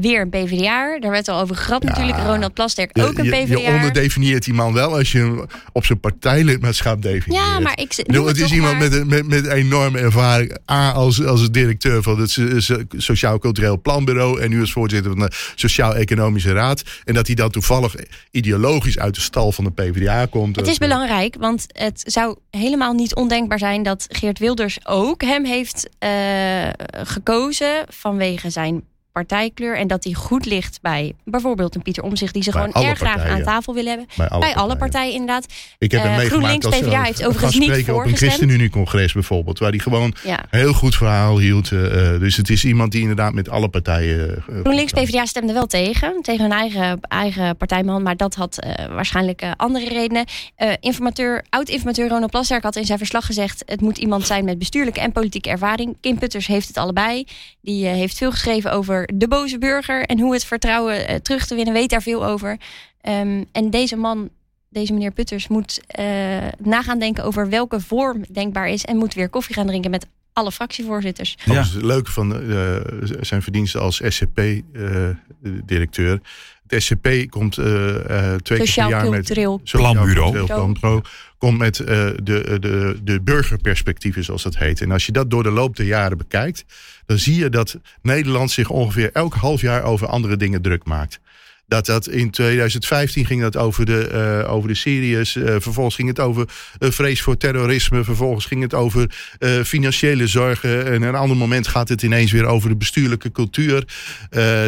[0.00, 0.98] Weer een PvdA.
[0.98, 2.18] Daar werd al over gegrapt natuurlijk.
[2.18, 3.58] Ronald Plasterk ook een PvdA.
[3.58, 7.44] je onderdefinieert die man wel als je hem op zijn partijlidmaatschap definieert.
[7.46, 10.56] Ja, maar ik bedoel, het is iemand met, met, met enorme ervaring.
[10.70, 14.40] A, als, als directeur van het So- So- Sociaal Cultureel Planbureau.
[14.40, 16.82] En nu als voorzitter van de Sociaal-Economische Raad.
[17.04, 17.94] En dat hij dan toevallig
[18.30, 20.56] ideologisch uit de stal van de PvdA komt.
[20.56, 25.44] Het is belangrijk, want het zou helemaal niet ondenkbaar zijn dat Geert Wilders ook hem
[25.44, 26.10] heeft eh,
[27.04, 28.82] gekozen vanwege zijn
[29.18, 29.76] partijkleur.
[29.76, 32.98] En dat hij goed ligt bij bijvoorbeeld een Pieter Omzicht, die ze Bij gewoon erg
[32.98, 34.08] graag aan tafel willen hebben.
[34.16, 35.12] Bij alle bij alle partijen.
[35.12, 35.46] inderdaad.
[35.78, 38.32] Ik heb Eh, GroenLinks PvdA heeft overigens niet gastspreker op een voorgestemd.
[38.32, 39.58] ChristenUnie-congres bijvoorbeeld.
[39.58, 40.44] Waar hij gewoon Ja.
[40.50, 41.72] heel goed verhaal hield.
[41.72, 44.36] eh, eh, dus het is iemand die inderdaad met alle partijen...
[44.36, 49.42] eh, GroenLinks PvdA stemde wel tegen, tegen hun eigen, eigen partijman, maar dat had waarschijnlijk
[49.56, 50.24] andere redenen.
[50.80, 55.00] Informateur, oud-informateur Ronald Plasterk had in zijn verslag gezegd: het moet iemand zijn met bestuurlijke
[55.00, 55.96] en politieke ervaring.
[56.00, 57.24] Kim Putters heeft het allebei.
[57.60, 61.54] Die heeft veel geschreven over de boze burger en hoe het vertrouwen eh, terug te
[61.54, 62.56] winnen, weet daar veel over.
[63.00, 64.30] Ehm, en deze man.
[64.68, 68.84] Deze meneer Putters moet eh nagaan denken over welke vorm denkbaar is.
[68.84, 71.36] En moet weer koffie gaan drinken met alle fractievoorzitters.
[71.44, 71.54] Ja.
[71.54, 72.76] Dat is het leuke van eh,
[73.20, 76.20] zijn verdiensten als SCP-directeur.
[76.66, 79.32] Het SCP komt eh, eh, twee keer per jaar met...
[79.70, 80.44] Planbureau.
[80.44, 81.02] Planbureau.
[81.38, 81.86] Komt met eh,
[82.22, 84.80] de, de, de burgerperspectieven, zoals dat heet.
[84.80, 86.64] En als je dat door de loop der jaren bekijkt...
[87.06, 91.20] dan zie je dat Nederland zich ongeveer elk half jaar over andere dingen druk maakt.
[91.74, 95.36] Dat dat in 2015 ging dat over de, eh, over de Syriërs.
[95.36, 96.48] eh, vervolgens ging het over
[96.78, 98.04] vrees voor terrorisme.
[98.04, 100.86] Vervolgens ging het over eh, financiële zorgen.
[100.86, 103.84] En een ander moment gaat het ineens weer over de bestuurlijke cultuur.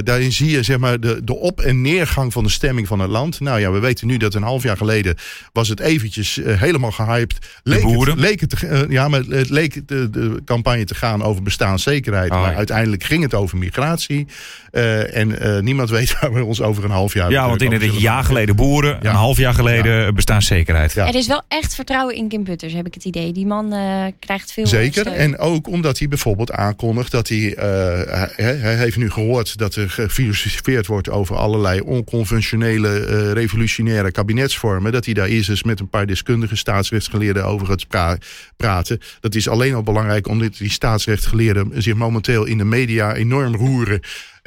[0.05, 3.11] Daarin zie je zeg maar, de, de op- en neergang van de stemming van het
[3.11, 3.41] land.
[3.41, 5.15] Nou ja, we weten nu dat een half jaar geleden
[5.53, 7.39] was het eventjes helemaal gehyped.
[7.63, 8.13] Leek boeren.
[8.13, 12.31] Het, leek het, ja, maar het leek de, de campagne te gaan over bestaanszekerheid.
[12.31, 14.27] Oh, maar uiteindelijk ging het over migratie.
[15.13, 17.31] En niemand weet waar we ons over een half jaar...
[17.31, 19.11] Ja, want in over een jaar geleden boeren, Ja.
[19.11, 20.93] een half jaar geleden bestaanszekerheid.
[20.93, 21.07] Ja.
[21.07, 23.33] Er is wel echt vertrouwen in Kim Putters, heb ik het idee.
[23.33, 25.01] Die man eh, krijgt veel Zeker.
[25.01, 25.15] steun.
[25.17, 27.55] En ook omdat hij bijvoorbeeld aankondigt dat hij.
[27.55, 34.11] eh, hij, hij heeft nu gehoord dat er gefilosofeerd wordt over allerlei onconventionele, eh, revolutionaire
[34.13, 34.93] kabinetsvormen.
[34.93, 38.19] Dat hij daar eerst eens met een paar deskundige staatsrechtsgeleerden over gaat pra-
[38.57, 39.01] praten.
[39.21, 44.01] Dat is alleen al belangrijk omdat die staatsrechtsgeleerden zich momenteel in de media enorm roeren.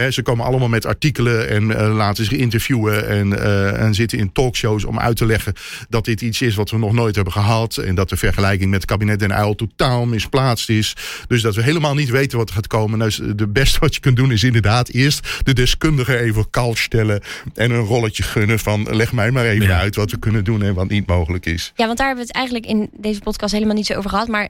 [0.08, 4.32] Ze komen allemaal met artikelen en eh, laten zich interviewen en, eh, en zitten in
[4.32, 5.54] talkshows om uit te leggen
[5.90, 7.78] dat dit iets is wat we nog nooit hebben gehad.
[7.78, 10.96] En dat de vergelijking met het kabinet Den Uyl totaal misplaatst is.
[11.28, 13.00] Dus dat we helemaal niet weten wat er gaat komen.
[13.00, 17.22] Dus de beste wat je kunt doen is inderdaad eerst de deskundige even koud stellen.
[17.56, 19.80] En een rolletje gunnen van leg mij maar even Ja.
[19.80, 21.72] uit wat we kunnen doen en wat niet mogelijk is.
[21.76, 24.28] Ja, want daar hebben we het eigenlijk in deze podcast helemaal niet zo over gehad.
[24.28, 24.48] Maar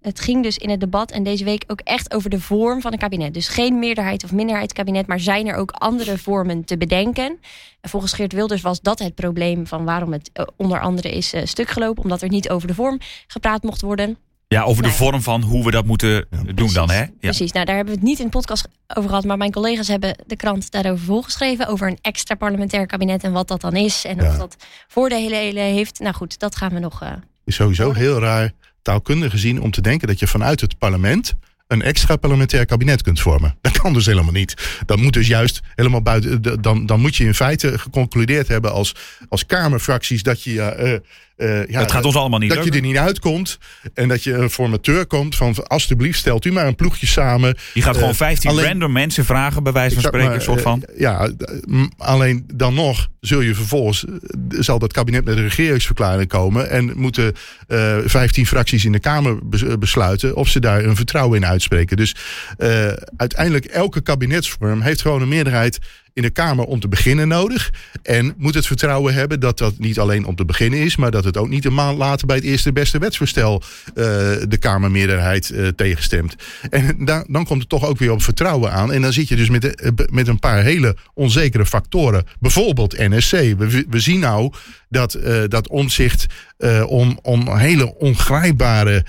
[0.00, 2.92] het ging dus in het debat en deze week ook echt over de vorm van
[2.92, 3.34] een kabinet.
[3.34, 7.38] Dus geen meerderheid of minderheidskabinet, maar zijn er ook andere vormen te bedenken.
[7.80, 11.32] En volgens Geert Wilders was dat het probleem van waarom het eh, onder andere is
[11.32, 12.02] eh, stuk gelopen.
[12.02, 14.16] Omdat er niet over de vorm gepraat mocht worden.
[14.48, 14.96] Ja, over de Nee.
[14.96, 17.00] vorm van hoe we dat moeten doen dan, hè?
[17.00, 17.10] Ja.
[17.20, 19.24] Precies, nou daar hebben we het niet in de podcast over gehad.
[19.24, 21.66] Maar mijn collega's hebben de krant daarover volgeschreven.
[21.66, 24.04] Over een extra parlementair kabinet en wat dat dan is.
[24.04, 24.56] En of dat
[24.88, 25.98] voordelen heeft.
[25.98, 27.02] Nou goed, dat gaan we nog...
[27.02, 27.12] eh,
[27.44, 28.52] is sowieso heel raar
[28.84, 31.34] taalkundig gezien om te denken dat je vanuit het parlement
[31.66, 33.56] een extra parlementair kabinet kunt vormen.
[33.60, 34.80] Dat kan dus helemaal niet.
[34.86, 36.62] Dat moet dus juist helemaal buiten.
[36.62, 38.94] Dan, dan moet je in feite geconcludeerd hebben als,
[39.28, 40.52] als Kamerfracties dat je.
[40.52, 41.00] ja,
[41.36, 43.58] eh, eh, ja, Het gaat ons allemaal niet Dat je er niet uitkomt
[43.94, 47.56] en dat je een formateur komt van alsjeblieft stelt u maar een ploegje samen.
[47.74, 50.42] Je gaat gewoon Eh, 15 alleen- random mensen vragen, bij wijze van spreken, maar, een
[50.42, 50.82] soort van.
[50.82, 54.04] eh, ja, d- m- alleen dan nog zul je vervolgens.
[54.04, 54.12] eh,
[54.48, 56.70] zal dat kabinet met een regeringsverklaring komen.
[56.70, 57.32] En moeten
[57.66, 60.36] eh 15 fracties in de Kamer bes- eh, besluiten.
[60.36, 61.96] of ze daar hun vertrouwen in uitspreken.
[61.96, 62.14] Dus
[62.58, 65.78] eh, uiteindelijk, elke kabinetsvorm heeft gewoon een meerderheid
[66.14, 67.72] in de Kamer om te beginnen nodig.
[68.02, 70.96] En moet het vertrouwen hebben dat dat niet alleen om te beginnen is.
[70.96, 73.62] maar dat het ook niet een maand later bij het eerste beste wetsvoorstel.
[73.86, 73.94] eh,
[74.48, 76.36] de Kamermeerderheid eh, tegenstemt.
[76.70, 78.92] En dan, komt het toch ook weer op vertrouwen aan.
[78.92, 82.26] En dan zit je dus met, eh, met een paar hele onzekere factoren.
[82.40, 83.30] Bijvoorbeeld NSC.
[83.32, 84.52] We, we zien nou
[84.88, 86.26] dat, eh dat omzicht
[86.86, 89.04] om, om hele ongrijpbare.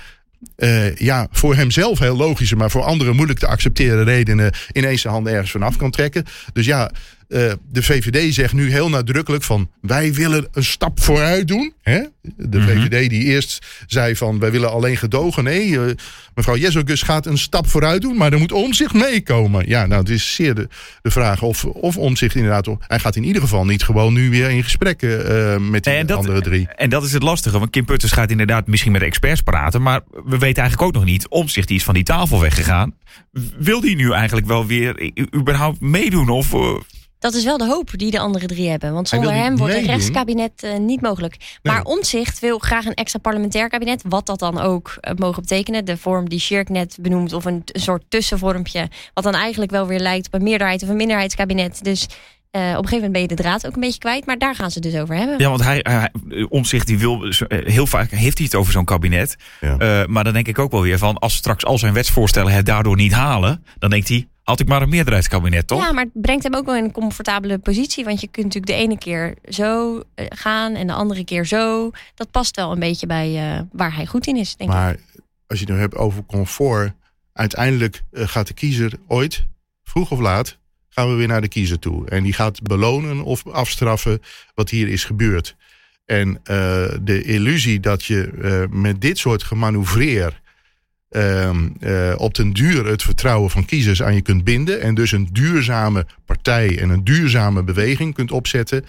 [0.56, 5.12] Eh, ja, voor hemzelf heel logische, maar voor anderen moeilijk te accepteren redenen ineens zijn
[5.12, 6.24] handen ergens vanaf kan trekken.
[6.52, 6.90] Dus ja,
[7.28, 11.72] eh, de VVD zegt nu heel nadrukkelijk van wij willen een stap vooruit doen.
[11.82, 12.00] Hè?
[12.36, 12.68] De Mhm.
[12.68, 15.44] VVD die eerst zei van wij willen alleen gedogen.
[15.44, 15.94] Nee, eh,
[16.34, 19.68] mevrouw Jezogus gaat een stap vooruit doen, maar er moet omzicht meekomen.
[19.68, 20.68] Ja, nou het is zeer de,
[21.02, 22.68] de vraag of, of omzicht inderdaad...
[22.80, 26.16] Hij gaat in ieder geval niet gewoon nu weer in gesprekken eh, met die dat-
[26.18, 26.68] andere drie.
[26.76, 29.82] En dat is het lastige, want Kim Putters gaat inderdaad misschien met de experts praten,
[29.82, 31.28] maar we weten eigenlijk ook nog niet.
[31.28, 32.94] Omzicht die is van die tafel weggegaan.
[33.58, 36.28] Wil die nu eigenlijk wel weer überhaupt meedoen?
[36.28, 36.54] Of,
[37.18, 38.92] Dat is wel de hoop die de andere drie hebben.
[38.92, 41.58] Want zonder hem wordt een rechtskabinet eh, niet mogelijk.
[41.62, 44.02] Maar Omtzigt wil graag een extra parlementair kabinet.
[44.08, 45.84] Wat dat dan ook eh, mogen betekenen.
[45.84, 47.32] De vorm die Shirk net benoemt.
[47.32, 48.88] Of een, een soort tussenvormpje.
[49.14, 51.84] Wat dan eigenlijk wel weer lijkt op een meerderheid of een minderheidskabinet.
[51.84, 52.06] Dus
[52.56, 54.26] eh, op een gegeven moment ben je de draad ook een beetje kwijt.
[54.26, 55.38] Maar daar gaan ze het dus over hebben.
[55.38, 56.10] Ja, want hij, hij
[56.48, 59.36] omzicht die wil heel vaak heeft hij het over zo'n kabinet.
[59.60, 59.78] Ja.
[59.78, 62.66] Eh, maar dan denk ik ook wel weer van als straks al zijn wetsvoorstellen het
[62.66, 65.80] daardoor niet halen, dan denkt hij had ik maar een meerderheidskabinet toch?
[65.80, 68.04] Ja, maar het brengt hem ook wel in een comfortabele positie.
[68.04, 71.90] Want je kunt natuurlijk de ene keer zo eh, gaan en de andere keer zo.
[72.14, 74.76] Dat past wel een beetje bij eh, waar hij goed in is, denk ik.
[74.76, 74.96] Maar
[75.46, 76.92] als je het nu hebt over comfort,
[77.32, 79.46] uiteindelijk eh, gaat de kiezer ooit,
[79.84, 82.08] vroeg of laat, gaan we weer naar de kiezer toe.
[82.08, 84.22] En die gaat belonen of afstraffen
[84.54, 85.56] wat hier is gebeurd.
[86.04, 90.40] En eh, de illusie dat je eh, met dit soort gemanoeuvreer
[91.16, 94.80] ehm, eh, op den duur het vertrouwen van kiezers aan je kunt binden.
[94.80, 98.84] En dus een duurzame partij en een duurzame beweging kunt opzetten.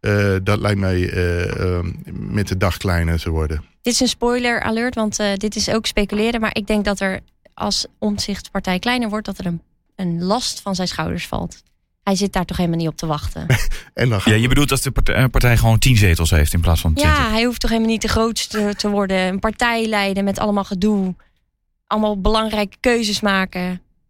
[0.00, 3.64] eh, dat lijkt mij eh, ehm, met de dag kleiner te worden.
[3.82, 6.40] Dit is een spoiler alert, want eh, dit is ook speculeren.
[6.40, 7.20] Maar ik denk dat er
[7.54, 9.62] als omzichtpartij kleiner wordt, dat er een,
[9.96, 11.62] een last van zijn schouders valt.
[12.02, 13.46] Hij zit daar toch helemaal niet op te wachten.
[13.94, 16.80] En dan Ja, je bedoelt dat de partij, partij gewoon tien zetels heeft in plaats
[16.80, 17.18] van twintig.
[17.18, 19.16] Ja, hij hoeft toch helemaal niet de grootste te worden.
[19.16, 21.14] Een partij leiden met allemaal gedoe.
[21.90, 23.60] Allemaal belangrijke keuzes maken.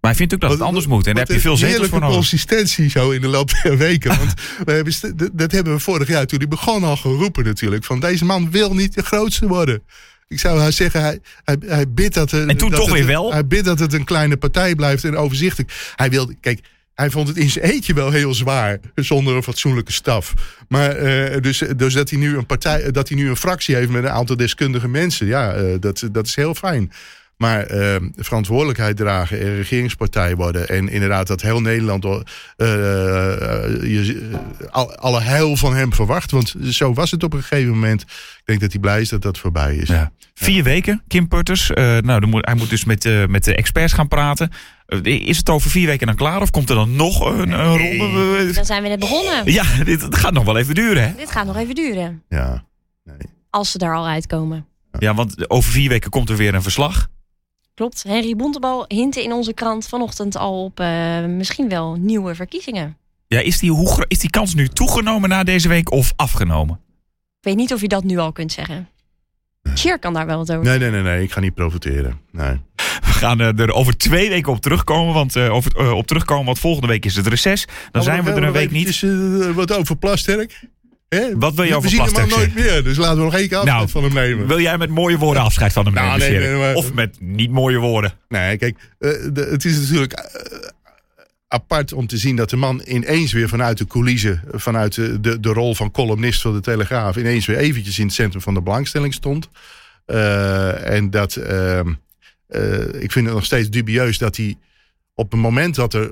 [0.00, 1.06] Maar hij vindt ook dat het anders moet.
[1.06, 2.14] En daar heb je veel zetels voor nodig.
[2.14, 4.16] consistentie zo in de loop der weken.
[4.18, 4.94] Want we hebben,
[5.32, 7.84] dat- hebben we vorig jaar toen hij begon al geroepen natuurlijk.
[7.84, 9.82] Van deze man wil niet de grootste worden.
[10.28, 13.06] Ik zou haar zeggen, hij, hij, hij bidt dat, En toen dat toch het- weer
[13.06, 13.32] wel?
[13.32, 15.92] Hij bidt dat het een kleine partij blijft en overzichtelijk.
[15.96, 16.60] Hij wilde, kijk,
[16.94, 18.78] hij vond het in zijn eentje wel heel zwaar.
[18.94, 20.34] Zonder een fatsoenlijke staf.
[20.68, 23.90] Maar eh, dus, dus dat hij nu een partij, dat hij nu een fractie heeft
[23.90, 25.26] met een aantal deskundige mensen.
[25.26, 26.92] Ja, eh, dat, dat is heel fijn.
[27.40, 30.68] Maar eh, verantwoordelijkheid dragen en regeringspartij worden.
[30.68, 34.28] En inderdaad dat heel Nederland eh, eh, je,
[34.60, 36.30] eh, al- alle heil van hem verwacht.
[36.30, 38.02] Want zo was het op een gegeven moment.
[38.02, 39.88] Ik denk dat hij blij is dat dat voorbij is.
[39.88, 40.12] Ja.
[40.34, 41.70] Vier weken, Kim Putters.
[41.70, 44.50] Eh, nou, dan moet, hij moet dus met, met de experts gaan praten.
[45.02, 46.40] Is het over vier weken dan klaar?
[46.40, 48.52] Of komt er dan nog een, een ronde?
[48.52, 49.52] Dan zijn we net begonnen.
[49.52, 51.14] Ja, dit het gaat nog wel even duren, hè?
[51.16, 52.22] Dit gaat nog even duren.
[52.28, 52.64] Ja.
[53.50, 54.66] Als ze daar al uitkomen.
[54.98, 57.08] Ja, want over vier weken komt er weer een verslag.
[57.80, 58.02] Klopt.
[58.02, 62.96] Henry Bontebal hintte in onze krant vanochtend al op eh, misschien wel nieuwe verkiezingen.
[63.26, 66.80] Ja, is die, hoe, is die kans nu toegenomen na deze week of afgenomen?
[67.38, 68.88] Ik weet niet of je dat nu al kunt zeggen.
[69.74, 70.64] Cheer kan daar wel wat over.
[70.64, 71.22] Nee, nee, nee, nee.
[71.22, 72.20] Ik ga niet profiteren.
[72.30, 72.60] Nee.
[72.76, 75.14] We gaan eh, er over twee weken op terugkomen.
[75.14, 77.66] Want, eh, over, op terugkomen, want volgende week is het reces.
[77.90, 79.00] Dan zijn we er een week niet.
[79.54, 80.60] Wat over Plasterk.
[81.16, 81.38] Hè?
[81.38, 82.82] Wat wil je We over zien hem nooit meer.
[82.84, 84.46] Dus laten we nog één keer afscheid Nou, van hem nemen.
[84.46, 86.50] Wil jij met mooie woorden afscheid van hem Nou, nemen, nee, Sjerk?
[86.52, 88.12] nee, maar- Of met niet mooie woorden?
[88.28, 90.68] Nee, kijk, eh, de- het is natuurlijk eh,
[91.48, 95.40] apart om te zien dat de man ineens weer vanuit de coulissen, vanuit de, de,
[95.40, 98.62] de rol van columnist van de Telegraaf, ineens weer eventjes in het centrum van de
[98.62, 99.48] belangstelling stond.
[100.06, 101.92] Eh, en dat, ehm,
[102.48, 104.54] eh, ik vind het nog steeds dubieus dat hij
[105.14, 106.10] op het moment dat er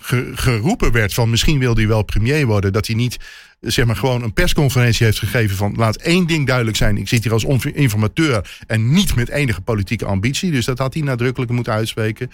[0.00, 3.16] ge- geroepen werd van misschien wil hij wel premier worden, dat hij niet
[3.60, 6.96] zeg maar gewoon een persconferentie heeft gegeven van laat één ding duidelijk zijn.
[6.96, 7.44] Ik zit hier als
[7.74, 10.50] informateur en niet met enige politieke ambitie.
[10.50, 12.30] Dus dat had hij nadrukkelijk moeten uitspreken.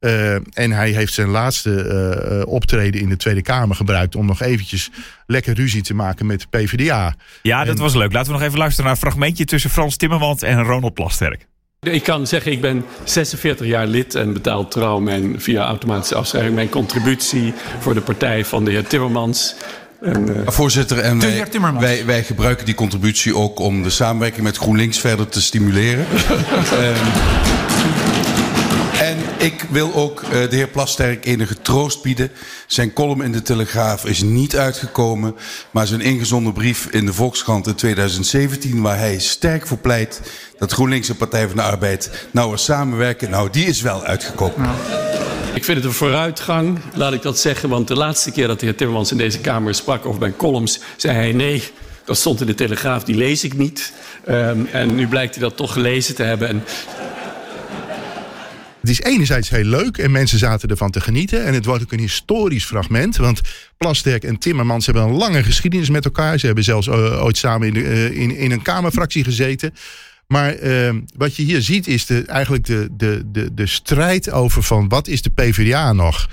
[0.00, 4.26] Eh, en hij heeft zijn laatste eh, eh, optreden in de Tweede Kamer gebruikt om
[4.26, 4.90] nog eventjes
[5.26, 7.14] lekker ruzie te maken met de PvdA.
[7.42, 8.12] Ja, dat En- was leuk.
[8.12, 11.46] Laten we nog even luisteren naar een fragmentje tussen Frans Timmermans en Ronald Plasterk.
[11.80, 16.54] Ik kan zeggen, ik ben 46 jaar lid en betaal trouw mijn, via automatische afschrijving
[16.54, 19.54] mijn contributie voor de partij van de heer Timmermans.
[20.00, 21.46] En, eh, Voorzitter, en wij,
[21.78, 26.06] wij, wij gebruiken die contributie ook om de samenwerking met GroenLinks verder te stimuleren.
[26.72, 27.57] Ehm,
[28.98, 32.30] en ik wil ook eh, de heer Plasterk enige troost bieden.
[32.66, 35.36] Zijn column in de Telegraaf is niet uitgekomen,
[35.70, 40.20] maar zijn ingezonden brief in de Volkskrant in 2017, waar hij sterk voor pleit
[40.58, 44.70] dat GroenLinks en Partij van de Arbeid nauwer samenwerken, nou die is wel uitgekomen.
[45.54, 47.68] Ik vind het een vooruitgang, laat ik dat zeggen.
[47.68, 50.80] Want de laatste keer dat de heer Timmermans in deze Kamer sprak over mijn columns,
[50.96, 51.62] zei hij nee.
[52.04, 53.92] Dat stond in de Telegraaf, die lees ik niet.
[54.24, 56.48] Ehm, en nu blijkt hij dat toch gelezen te hebben.
[56.48, 56.64] En
[58.80, 61.44] Het is enerzijds heel leuk en mensen zaten ervan te genieten.
[61.44, 63.16] En het wordt ook een historisch fragment.
[63.16, 63.40] Want
[63.76, 66.38] Plasterk en Timmermans hebben een lange geschiedenis met elkaar.
[66.38, 69.74] Ze hebben zelfs eh, ooit samen in, eh, in, in een Kamerfractie gezeten.
[70.26, 74.62] Maar eh, wat je hier ziet is de, eigenlijk de, de, de, de strijd over
[74.62, 76.28] van wat is de PvdA nog?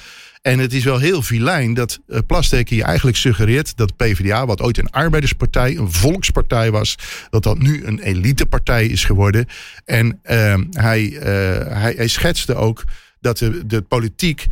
[0.45, 4.61] En het is wel heel vilijn dat uh, Plasterk hier eigenlijk suggereert dat PvdA, wat
[4.61, 6.95] ooit een arbeiderspartij, een volkspartij was,
[7.29, 9.45] dat dat nu een elitepartij is geworden.
[9.85, 11.21] En uh, hij, uh,
[11.67, 12.83] hij, hij schetste ook
[13.19, 14.47] dat de, de politiek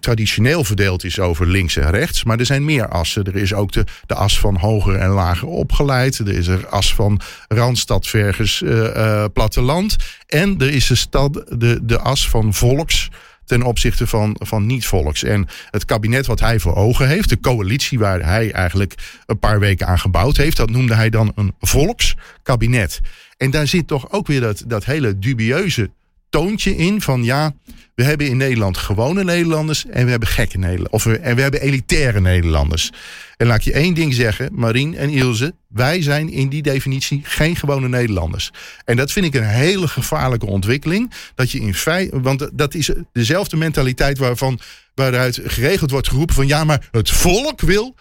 [0.00, 2.24] traditioneel verdeeld is over links en rechts.
[2.24, 3.24] Maar er zijn meer assen.
[3.24, 6.18] Er is ook de, de as van hoger en lager opgeleid.
[6.18, 9.96] Er is er as van Randstad versus uh, platteland.
[10.26, 13.10] En er is de, stad, de, de as van volks
[13.44, 15.22] ten opzichte van, van niet-volks.
[15.22, 18.94] En het kabinet wat hij voor ogen heeft, de coalitie waar hij eigenlijk
[19.26, 23.00] een paar weken aan gebouwd heeft, dat noemde hij dan een volkskabinet.
[23.36, 25.90] En daar zit toch ook weer dat, dat hele dubieuze
[26.34, 27.52] toontje in van ja,
[27.94, 30.94] we hebben in Nederland gewone Nederlanders en we hebben gekke Nederlanders.
[30.94, 32.92] Of we, en we hebben elitaire Nederlanders.
[33.36, 37.20] En laat ik je één ding zeggen, Marien en Ilse, wij zijn in die definitie
[37.22, 38.52] geen gewone Nederlanders.
[38.84, 41.12] En dat vind ik een hele gevaarlijke ontwikkeling.
[41.34, 44.60] Dat je in feite, want dat is dezelfde mentaliteit waarvan,
[44.94, 47.94] waaruit geregeld wordt geroepen van ja, maar het volk wil.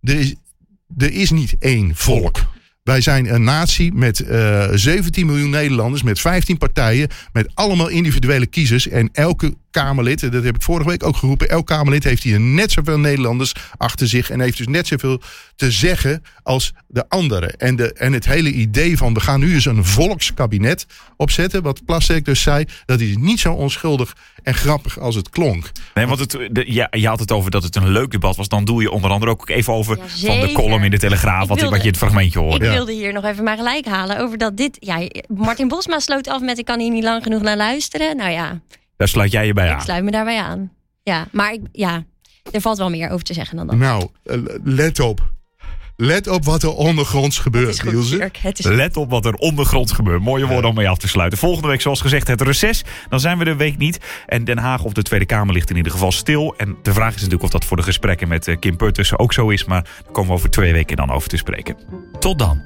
[0.00, 0.34] Er is,
[0.96, 2.40] er is niet één volk.
[2.82, 8.46] Wij zijn een natie met uh, 17 miljoen Nederlanders, met 15 partijen, met allemaal individuele
[8.46, 8.88] kiezers.
[8.88, 12.72] En elke Kamerlid, dat heb ik vorige week ook geroepen, elk Kamerlid heeft hier net
[12.72, 15.20] zoveel Nederlanders achter zich en heeft dus net zoveel
[15.56, 17.56] te zeggen als de anderen.
[17.56, 21.84] En, de, en het hele idee van we gaan nu eens een volkskabinet opzetten, wat
[21.84, 25.70] Plasterk dus zei, dat is niet zo onschuldig en grappig als het klonk.
[25.94, 28.48] Nee, want het, de, ja, je had het over dat het een leuk debat was.
[28.48, 31.48] Dan doe je onder andere ook even over Ja, van de column in de Telegraaf,
[31.48, 32.64] wat, wilde- wat je het fragmentje hoorde.
[32.64, 34.76] Ik wilde hier nog even maar gelijk halen over dat dit.
[34.80, 38.16] Ja, Martin Bosma sloot af met: Ik kan hier niet lang genoeg naar luisteren.
[38.16, 38.60] Nou ja,
[39.02, 39.76] daar sluit jij je bij aan.
[39.76, 40.72] Ik sluit me daarbij aan.
[41.02, 42.04] Ja, maar ik, ja,
[42.50, 43.76] er valt wel meer over te zeggen dan dat.
[43.76, 45.30] Nou, eh, let op.
[45.96, 48.30] Let op wat er ondergronds gebeurt, Nielsen.
[48.56, 50.22] Let op wat er ondergronds gebeurt.
[50.22, 51.38] Mooie woorden om mee af te sluiten.
[51.38, 52.84] Volgende week, zoals gezegd, het reces.
[53.08, 54.00] Dan zijn we de week niet.
[54.26, 56.54] En Den Haag of de Tweede Kamer ligt in ieder geval stil.
[56.56, 59.32] En de vraag is natuurlijk of dat voor de gesprekken met eh, Kim Putters ook
[59.32, 59.64] zo is.
[59.64, 61.76] Maar daar komen we over twee weken dan over te spreken.
[62.18, 62.62] Tot dan.